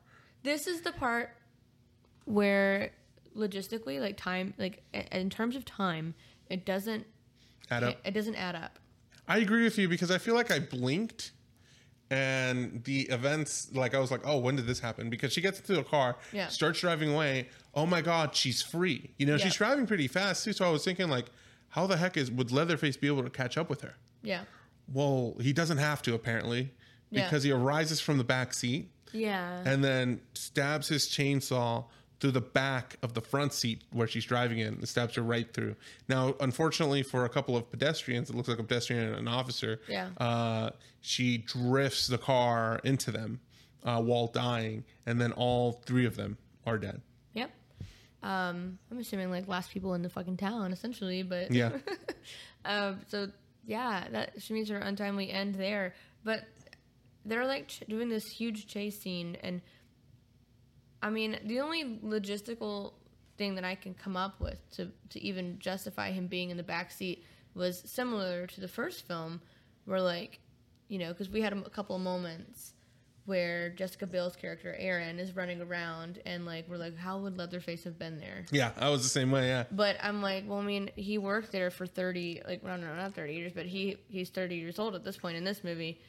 [0.43, 1.35] This is the part
[2.25, 2.91] where
[3.35, 6.13] logistically, like time, like in terms of time,
[6.49, 7.05] it doesn't.
[7.69, 7.97] Add up.
[8.05, 8.79] It doesn't add up.
[9.27, 11.31] I agree with you because I feel like I blinked
[12.11, 15.59] and the events like I was like, "Oh, when did this happen?" Because she gets
[15.59, 16.49] into the car, Yeah.
[16.49, 17.47] starts driving away.
[17.73, 19.11] Oh my god, she's free.
[19.17, 19.45] You know, Yeah.
[19.45, 21.27] she's driving pretty fast too, so I was thinking like,
[21.69, 23.95] how the heck is would Leatherface be able to catch up with her?
[24.21, 24.43] Yeah.
[24.91, 26.71] Well, he doesn't have to apparently
[27.09, 27.23] Yeah.
[27.25, 29.63] because he arises from the back seat Yeah.
[29.65, 31.85] and then stabs his chainsaw
[32.21, 35.51] through the back of the front seat where she's driving in and stabs her right
[35.53, 35.75] through.
[36.07, 39.81] Now, unfortunately for a couple of pedestrians, it looks like a pedestrian and an officer.
[39.89, 40.09] Yeah.
[40.17, 40.69] Uh,
[41.01, 43.39] she drifts the car into them
[43.83, 47.01] uh, while dying, and then all three of them are dead.
[47.33, 47.49] Yep.
[48.23, 51.71] Um, I'm assuming like last people in the fucking town, essentially, but Yeah.
[52.65, 53.27] um, so
[53.65, 55.95] yeah, that she means her untimely end there.
[56.23, 56.43] But
[57.25, 59.61] they're like ch- doing this huge chase scene, and
[61.01, 62.93] I mean, the only logistical
[63.37, 66.63] thing that I can come up with to to even justify him being in the
[66.63, 67.23] back seat
[67.53, 69.41] was similar to the first film,
[69.85, 70.39] where like,
[70.87, 72.73] you know, because we had a couple of moments
[73.25, 77.83] where Jessica Biel's character Erin is running around, and like we're like, how would Leatherface
[77.83, 78.45] have been there?
[78.51, 79.47] Yeah, I was the same way.
[79.47, 79.65] Yeah.
[79.71, 83.13] But I'm like, well, I mean, he worked there for 30, like, no, no, not
[83.13, 85.99] 30 years, but he he's 30 years old at this point in this movie,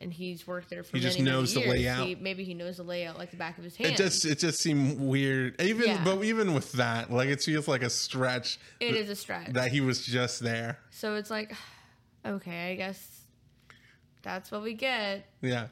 [0.00, 1.14] and he's worked there for years.
[1.14, 1.70] He many, just many knows the years.
[1.72, 2.06] layout.
[2.06, 3.92] He, maybe he knows the layout like the back of his hand.
[3.92, 5.60] It just it just seemed weird.
[5.60, 6.04] Even Yeah.
[6.04, 9.52] but even with that, like it feels like a stretch it is a stretch.
[9.52, 10.78] that he was just there.
[10.90, 11.54] so it's like,
[12.26, 13.20] okay, I guess
[14.22, 15.26] that's what we get.
[15.42, 15.68] Yeah.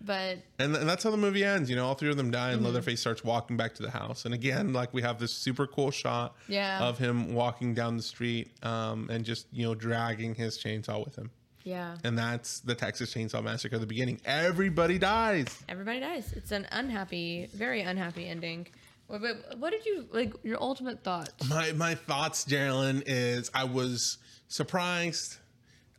[0.00, 1.70] But And, and that's how the movie ends.
[1.70, 2.56] You know, all three of them die, Mm-hmm.
[2.58, 4.26] and Leatherface starts walking back to the house.
[4.26, 6.80] And again, like we have this super cool shot Yeah.
[6.82, 11.16] of him walking down the street um, and just you know dragging his chainsaw with
[11.16, 11.30] him.
[11.64, 14.20] Yeah, And that's the Texas Chainsaw Massacre at the beginning.
[14.24, 15.46] Everybody dies.
[15.68, 16.32] everybody dies.
[16.34, 18.66] It's an unhappy, very unhappy ending.
[19.06, 20.34] What, but what did you like?
[20.42, 21.48] Your ultimate thoughts?
[21.48, 25.38] My my thoughts, Geraldine, is I was surprised.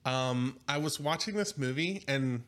[0.05, 2.43] Um, I was watching this movie, and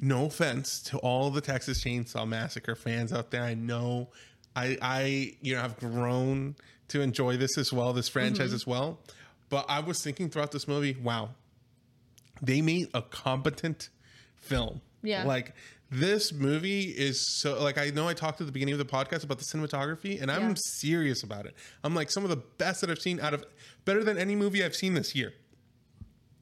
[0.00, 4.08] no offense to all the Texas Chainsaw Massacre fans out there, I know
[4.56, 6.56] I I you know have grown
[6.88, 8.98] to enjoy this as well, this franchise as well.
[9.48, 11.30] But I was thinking throughout this movie, wow,
[12.42, 13.88] they made a competent
[14.36, 14.80] film.
[15.02, 15.24] Yeah.
[15.24, 15.54] Like
[15.90, 19.22] this movie is so like I know I talked at the beginning of the podcast
[19.24, 20.54] about the cinematography and I'm Yeah.
[20.56, 21.54] serious about it.
[21.84, 23.44] I'm like some of the best that I've seen out of
[23.84, 25.34] better than any movie I've seen this year.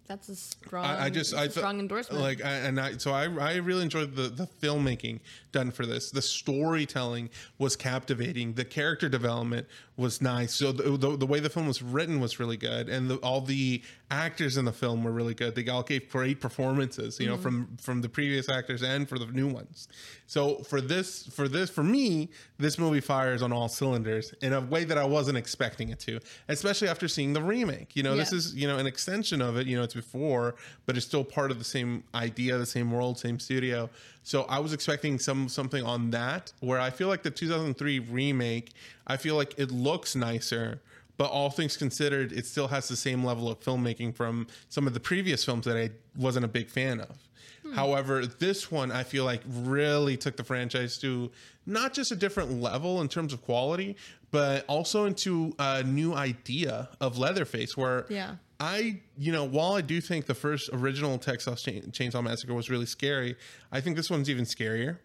[0.09, 0.85] That's a strong.
[0.85, 2.21] I, I just I strong endorsement.
[2.21, 5.21] Like I, and I so I I really enjoyed the the filmmaking
[5.53, 6.11] done for this.
[6.11, 8.55] The storytelling was captivating.
[8.55, 10.55] The character development was nice.
[10.55, 13.41] So the the, the way the film was written was really good, and the, all
[13.41, 13.81] the
[14.13, 15.55] actors in the film were really good.
[15.55, 17.19] They all gave great performances.
[17.19, 17.43] You know, Mm-hmm.
[17.43, 19.89] from from the previous actors and for the new ones.
[20.27, 24.61] So for this for this for me, this movie fires on all cylinders in a
[24.61, 27.97] way that I wasn't expecting it to, especially after seeing the remake.
[27.97, 29.67] You know, this is you know an extension of it.
[29.67, 30.55] You know, it's before,
[30.87, 33.89] but it's still part of the same idea, the same world, same studio.
[34.25, 36.53] So I was expecting some something on that.
[36.61, 38.73] Where I feel like the 2003 remake,
[39.07, 40.81] I feel like it looks nicer.
[41.19, 44.95] But all things considered, it still has the same level of filmmaking from some of
[44.95, 47.29] the previous films that I wasn't a big fan of.
[47.63, 47.73] Hmm.
[47.73, 51.31] However, this one I feel like really took the franchise to
[51.67, 53.97] not just a different level in terms of quality,
[54.31, 58.37] but also into a new idea of Leatherface, where Yeah.
[58.59, 62.87] I, you know, while I do think the first original Texas Chainsaw Massacre was really
[62.87, 63.37] scary,
[63.71, 64.99] I think this one's even scarier.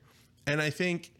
[0.45, 1.11] And I think,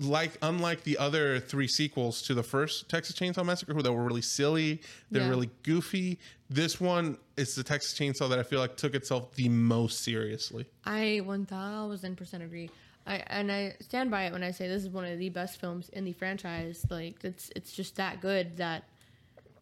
[0.00, 4.22] like, unlike the other three sequels to the first Texas Chainsaw Massacre, that were really
[4.22, 4.80] silly,
[5.10, 5.28] they're Yeah.
[5.28, 6.18] really goofy,
[6.50, 10.66] this one is the Texas Chainsaw that I feel like took itself the most seriously.
[10.84, 12.70] I 1000% agree.
[13.06, 15.60] I and I stand by it when I say this is one of the best
[15.60, 16.84] films in the franchise.
[16.90, 18.82] Like it's it's just that good that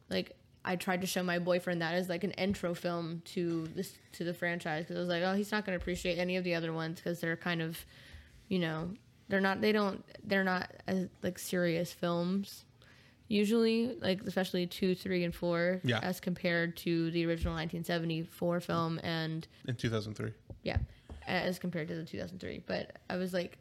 [0.09, 0.35] like
[0.65, 4.25] I tried to show my boyfriend that as like an intro film to this to
[4.25, 6.55] the franchise because I was like, oh, he's not going to appreciate any of the
[6.55, 7.85] other ones because they're kind of,
[8.49, 8.91] you know,
[9.29, 12.65] they're not they don't they're not as like serious films
[13.29, 15.99] usually like especially two three and four Yeah.
[16.03, 20.33] as compared to the original 1974 film and in 2003.
[20.63, 20.77] yeah
[21.27, 23.59] as compared to the 2003 but i was like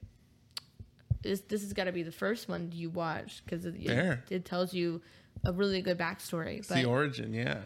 [1.22, 4.46] this, this has got to be the first one you watch because it, it, it
[4.46, 5.02] tells you
[5.46, 7.60] a really good backstory It's but the origin, yeah.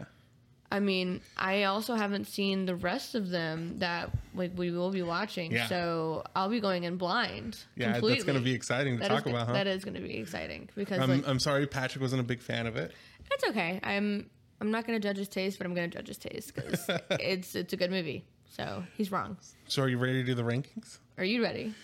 [0.70, 5.02] I mean i also haven't seen the rest of them that like we will be
[5.02, 5.66] watching Yeah.
[5.66, 8.10] so i'll be going in blind Yeah, completely.
[8.14, 9.52] that's going to be exciting to That talk is- about, huh?
[9.54, 12.42] that is going to be exciting because I'm, like I'm sorry Patrick wasn't a big
[12.42, 12.92] fan of it.
[13.30, 14.28] it's okay i'm
[14.60, 16.84] i'm not going to judge his taste but i'm going to judge his taste because
[17.10, 19.36] it's it's a good movie so he's wrong
[19.68, 20.98] So are you ready to do the rankings?
[21.16, 21.74] are you ready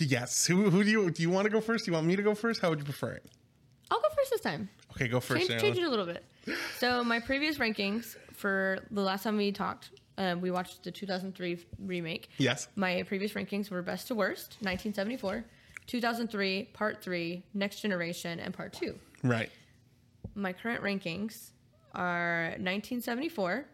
[0.00, 0.46] Yes.
[0.46, 1.84] Who, who do you do you want to go first?
[1.84, 2.60] Do you want me to go first?
[2.60, 3.24] How would you prefer it?
[3.88, 5.46] i'll go first this time Okay, go first.
[5.48, 6.24] change, change it a little bit.
[6.78, 11.58] So my previous rankings for the last time we talked, uh, we watched the 2003
[11.84, 12.30] remake.
[12.38, 12.68] Yes.
[12.76, 15.44] My previous rankings were best to worst, 1974,
[15.86, 18.94] 2003, Part Three, Next Generation, and Part Two.
[19.22, 19.50] Right.
[20.34, 21.50] My current rankings
[21.94, 23.66] are 1974,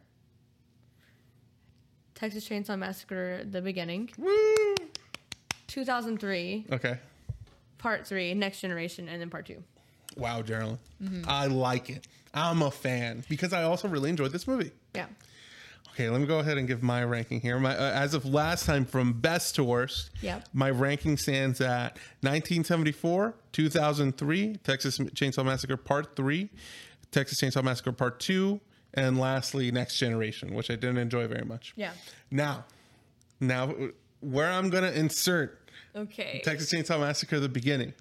[2.15, 4.75] Texas Chainsaw Massacre: The Beginning, Woo!
[5.69, 6.99] 2003, Okay.
[7.79, 9.63] Part Three, Next Generation, and then Part Two.
[10.17, 10.79] Wow, Geraldine.
[11.03, 11.25] Mm-hmm.
[11.29, 12.07] I like it.
[12.35, 14.71] I'm a fan because I also really enjoyed this movie.
[14.95, 15.07] Yeah.
[15.95, 17.59] Okay, let me go ahead and give my ranking here.
[17.59, 20.49] My, uh, as of last time, from best to worst, Yep.
[20.55, 26.49] my ranking stands at 1974, 2003, Texas Chainsaw Massacre Part 3,
[27.11, 28.59] Texas Chainsaw Massacre Part 2,
[28.95, 31.73] and lastly, Next Generation, which I didn't enjoy very much.
[31.77, 31.93] Yeah.
[32.31, 32.65] Now,
[33.41, 33.75] now
[34.21, 35.59] where I'm going to insert
[35.95, 36.41] Okay.
[36.43, 37.93] Texas Chainsaw Massacre the beginning,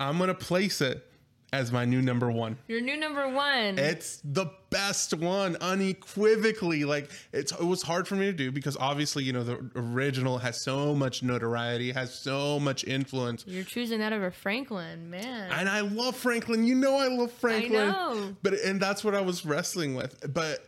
[0.00, 1.06] I'm to place it
[1.52, 2.56] as my new number one.
[2.68, 3.78] Your new number one.
[3.78, 6.84] It's the best one, unequivocally.
[6.84, 10.38] Like it's it was hard for me to do because obviously, you know, the original
[10.38, 13.44] has so much notoriety, has so much influence.
[13.46, 15.50] You're choosing that over Franklin, man.
[15.52, 16.64] And I love Franklin.
[16.64, 17.88] You know I love Franklin.
[17.88, 18.36] know.
[18.42, 20.32] But and that's what I was wrestling with.
[20.32, 20.66] But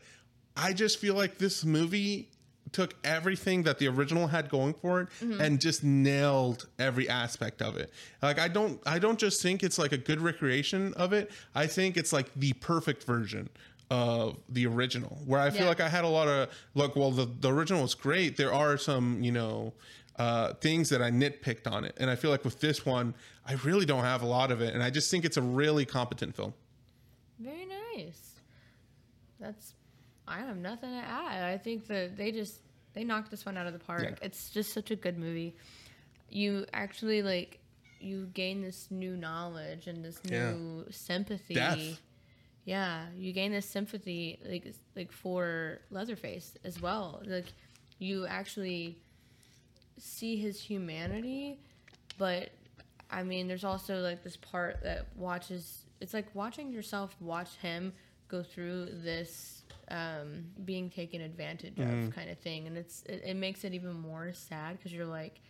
[0.56, 2.28] I just feel like this movie
[2.72, 5.40] took everything that the original had going for it Mm-hmm.
[5.40, 7.90] and just nailed every aspect of it.
[8.22, 11.30] Like I don't I don't just think it's like a good recreation of it.
[11.54, 13.48] I think it's like the perfect version
[13.90, 15.18] of the original.
[15.26, 15.68] Where I feel Yeah.
[15.68, 18.36] like I had a lot of look, well the, the original was great.
[18.36, 19.74] There are some, you know,
[20.18, 21.94] uh, things that I nitpicked on it.
[22.00, 23.14] And I feel like with this one,
[23.46, 24.72] I really don't have a lot of it.
[24.74, 26.54] And I just think it's a really competent film.
[27.38, 27.66] Very
[27.96, 28.34] nice.
[29.40, 29.74] That's.
[30.32, 31.44] I have nothing to add.
[31.44, 32.58] I think that they just
[32.94, 34.02] they knocked this one out of the park.
[34.02, 34.14] Yeah.
[34.26, 35.54] It's just such a good movie.
[36.30, 37.58] You actually like
[38.00, 40.52] you gain this new knowledge and this Yeah.
[40.52, 41.54] new sympathy.
[41.54, 42.00] Death.
[42.64, 47.22] Yeah, you gain this sympathy like like for Leatherface as well.
[47.24, 47.52] Like
[47.98, 48.98] you actually
[49.98, 51.60] see his humanity,
[52.18, 52.50] but
[53.10, 55.84] I mean, there's also like this part that watches.
[56.00, 57.92] It's like watching yourself watch him
[58.28, 59.61] go through this
[59.92, 62.08] um, being taken advantage Mm-hmm.
[62.08, 65.06] of kind of thing, and it's it, it makes it even more sad because you're
[65.06, 65.40] like,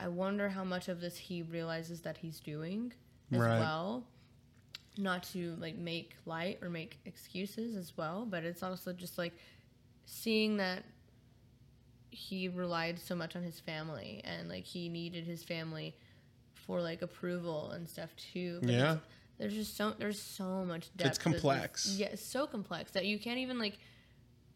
[0.00, 2.92] I wonder how much of this he realizes that he's doing
[3.32, 3.58] as Right.
[3.58, 4.04] well.
[4.98, 9.34] Not to like make light or make excuses as well, but it's also just like
[10.06, 10.84] seeing that
[12.10, 15.94] he relied so much on his family and like he needed his family
[16.54, 18.62] for like approval and stuff too.
[18.66, 18.98] But Yeah.
[19.38, 21.10] There's just so there's so much depth.
[21.10, 21.96] It's to this- complex.
[21.98, 23.78] Yeah, it's so complex that you can't even like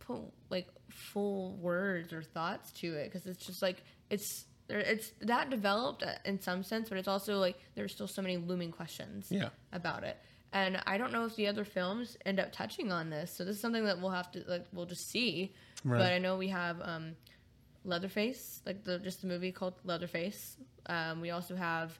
[0.00, 5.12] put like full words or thoughts to it because it's just like it's there it's
[5.22, 8.70] that developed uh, in some sense, but it's also like there's still so many looming
[8.72, 9.48] questions Yeah.
[9.72, 10.16] about it.
[10.52, 13.36] And I don't know if the other films end up touching on this.
[13.36, 15.52] So this is something that we'll have to like we'll just see.
[15.84, 15.98] Right.
[15.98, 17.16] But I know we have um,
[17.84, 20.56] Leatherface, like the just the movie called Leatherface.
[20.86, 21.98] Um, we also have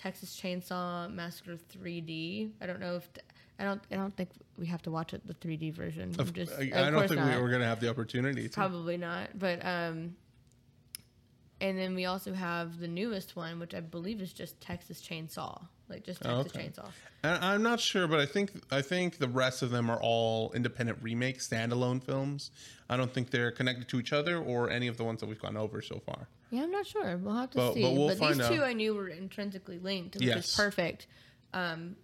[0.00, 2.52] Texas Chainsaw Massacre 3D.
[2.60, 3.24] I don't know if th-
[3.58, 6.14] I don't I don't think we have to watch it the 3D version.
[6.18, 7.36] Of, just- I, I don't think not.
[7.36, 8.54] we, we're going to have the opportunity to.
[8.54, 9.38] Probably not.
[9.38, 10.16] But um
[11.60, 15.62] and then we also have the newest one, which I believe is just Texas Chainsaw.
[15.88, 16.68] Like just Oh, Texas okay.
[16.68, 16.88] Chainsaw.
[17.24, 20.52] And I'm not sure, but I think I think the rest of them are all
[20.52, 22.50] independent remakes, standalone films.
[22.88, 25.40] I don't think they're connected to each other or any of the ones that we've
[25.40, 26.28] gone over so far.
[26.50, 27.16] Yeah, I'm not sure.
[27.18, 27.82] We'll have to But- see.
[27.82, 28.68] but But, we'll these find two out.
[28.68, 30.48] I knew were intrinsically linked, which Yes.
[30.50, 31.06] is perfect.
[31.52, 31.96] Um,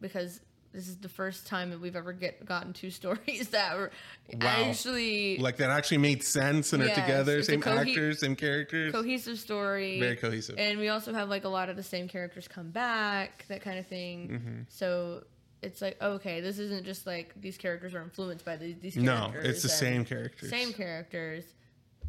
[0.00, 0.40] because
[0.72, 3.90] this is the first time that we've ever get gotten two stories that were
[4.32, 4.38] Wow.
[4.48, 8.92] actually Like that actually made sense and are together, it's same actors, same characters.
[8.92, 10.00] cohesive story.
[10.00, 10.56] Very cohesive.
[10.58, 13.78] And we also have like a lot of the same characters come back, that kind
[13.78, 14.28] of thing.
[14.28, 14.60] Mm-hmm.
[14.68, 15.24] So
[15.60, 19.32] it's like okay, this isn't just like these characters are influenced by these, these No,
[19.42, 20.50] it's the same characters.
[20.50, 21.44] Same characters.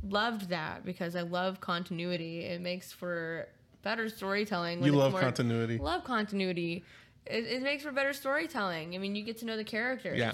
[0.05, 2.41] Loved that because I love continuity.
[2.45, 3.47] It makes for
[3.83, 4.83] better storytelling.
[4.83, 5.77] You love more- continuity.
[5.77, 6.83] Love continuity.
[7.25, 8.95] It, it makes for better storytelling.
[8.95, 10.17] I mean, you get to know the characters.
[10.17, 10.33] Yeah.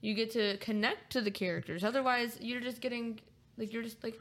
[0.00, 1.84] You get to connect to the characters.
[1.84, 3.20] Otherwise, you're just getting
[3.58, 4.18] like you're just like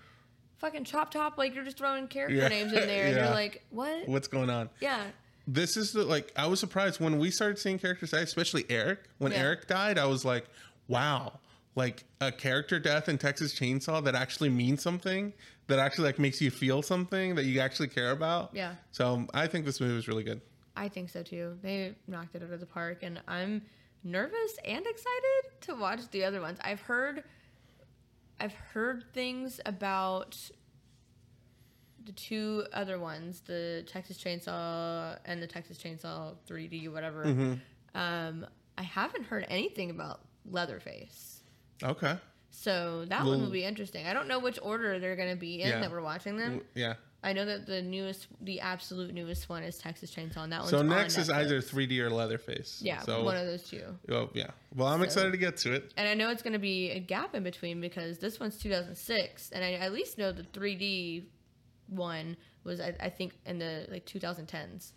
[0.58, 1.38] fucking chop top.
[1.38, 2.48] Like you're just throwing character Yeah.
[2.50, 3.26] names in there, and Yeah.
[3.26, 4.08] you're like, what?
[4.08, 4.70] What's going on?
[4.82, 5.04] Yeah.
[5.48, 9.00] This is the like I was surprised when we started seeing characters die, especially Eric.
[9.20, 9.40] When Yeah.
[9.40, 10.46] Eric died, I was like,
[10.90, 11.40] wow,
[11.76, 15.32] like a character death in Texas Chainsaw that actually means something,
[15.68, 18.50] that actually like makes you feel something that you actually care about.
[18.54, 18.76] Yeah.
[18.92, 20.42] So I think this movie was really good.
[20.80, 21.58] I think so too.
[21.62, 23.62] They knocked it out of the park, and I'm
[24.04, 26.58] nervous and excited to watch the other ones.
[26.62, 27.24] I've heard,
[28.40, 30.38] I've heard things about
[32.06, 37.24] the two other ones, the Texas Chainsaw and the Texas Chainsaw 3D, whatever.
[37.94, 38.46] Um,
[38.78, 41.42] I haven't heard anything about Leatherface.
[41.84, 42.16] Okay.
[42.52, 44.08] So that one will be interesting.
[44.08, 45.82] I don't know which order they're going to be in Yeah.
[45.82, 46.62] that we're watching them.
[46.74, 46.96] Yeah.
[47.22, 50.70] I know that the newest, the absolute newest one is Texas Chainsaw, and that one's
[50.72, 52.82] So on next is either 3D or Leatherface.
[52.82, 53.84] Yeah, So one of those two.
[54.10, 54.52] oh, yeah.
[54.74, 55.94] Well, I'm So- excited to get to it.
[55.98, 59.52] And I know it's going to be a gap in between because this one's 2006,
[59.52, 61.26] and I at least know the 3D
[61.88, 64.92] one was I, I think in the like 2010s,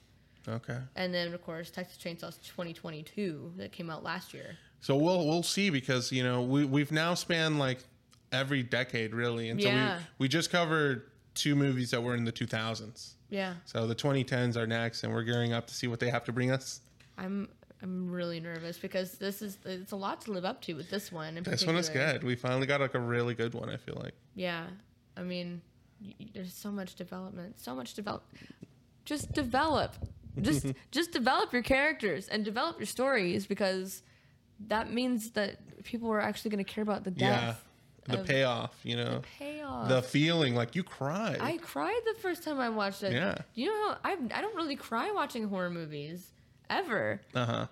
[0.47, 0.79] Okay.
[0.95, 4.57] and then of course Texas Chainsaw's 2022 that came out last year.
[4.81, 7.79] So we'll we'll see because you know we we've now spanned like
[8.31, 9.99] every decade really, and so Yeah.
[10.19, 13.15] we we just covered two movies that were in the 2000s.
[13.31, 16.25] Yeah, So the 2010s are next, and we're gearing up to see what they have
[16.25, 16.81] to bring us.
[17.17, 17.49] I'm
[17.83, 21.11] I'm really nervous because this is it's a lot to live up to with this
[21.11, 21.35] one.
[21.43, 22.23] This one is good.
[22.25, 23.69] We finally got like a really good one.
[23.71, 24.13] I feel like.
[24.35, 24.67] Yeah,
[25.17, 25.63] I mean,
[26.05, 28.23] y- there's so much development, so much develop.
[29.05, 29.95] Just develop,
[30.43, 34.03] just just develop your characters and develop your stories because
[34.69, 37.65] that means that people are actually going to care about the death.
[38.09, 38.15] Yeah.
[38.17, 39.89] The of- payoff, you know, The payoff.
[39.89, 41.39] the feeling like you cried.
[41.41, 43.13] I cried the first time I watched it.
[43.13, 43.39] Yeah.
[43.55, 46.31] You know how I I don't really cry watching horror movies
[46.71, 47.21] ever.
[47.35, 47.67] uh huh.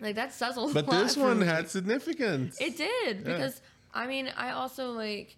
[0.00, 0.66] Like that says a.
[0.72, 2.60] But this one had significance.
[2.60, 3.60] It did because
[3.94, 5.36] I mean I also like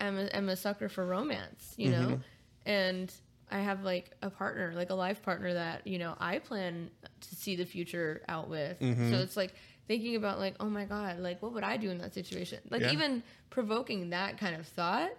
[0.00, 2.70] am a, am a sucker for romance, you know, Mm-hmm.
[2.70, 3.12] and
[3.52, 6.90] I have like a partner, like a life partner that you know I plan
[7.20, 8.78] to see the future out with.
[8.80, 9.10] Mm-hmm.
[9.12, 9.52] So it's like
[9.90, 12.60] thinking about like oh my god, like what would I do in that situation?
[12.70, 12.92] Like Yeah.
[12.92, 15.10] even provoking that kind of thought.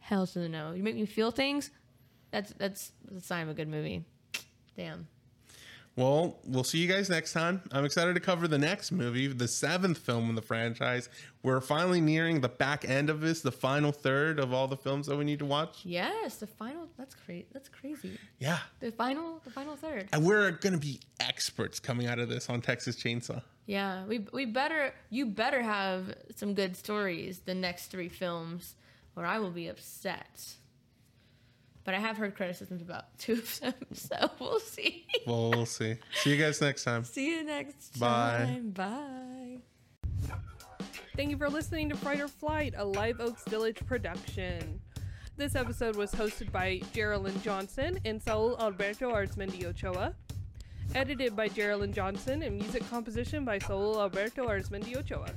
[0.00, 0.72] Hell to the no!
[0.72, 1.70] You make me feel things.
[2.30, 4.04] That's that's the sign of a good movie.
[4.76, 5.08] Damn.
[5.96, 7.62] Well, we'll see you guys next time.
[7.70, 11.08] I'm excited to cover the next movie, the seventh film in the franchise.
[11.44, 15.06] We're finally nearing the back end of this, the final third of all the films
[15.06, 15.82] that we need to watch.
[15.84, 16.88] Yes, the final.
[16.98, 17.46] That's crazy.
[17.52, 18.18] That's crazy.
[18.40, 18.58] Yeah.
[18.80, 19.40] The final.
[19.44, 20.08] The final third.
[20.12, 23.40] And we're going to be experts coming out of this on Texas Chainsaw.
[23.66, 28.74] Yeah, we we better you better have some good stories the next three films,
[29.16, 30.54] or I will be upset.
[31.84, 35.06] But I have heard criticisms about two of them, so we'll see.
[35.26, 35.96] Well, we'll see.
[36.14, 37.04] See you guys next time.
[37.04, 38.44] see you next Bye.
[38.46, 38.70] time.
[38.70, 39.58] Bye.
[41.16, 44.80] Thank you for listening to Fright or Flight, a Live Oaks Village production.
[45.36, 50.14] This episode was hosted by Geraldine Johnson and Saul Alberto Arzmendi Ochoa.
[50.94, 55.30] Edited by Geraldine Johnson and music composition by Saul Alberto Arzmendi Ochoa.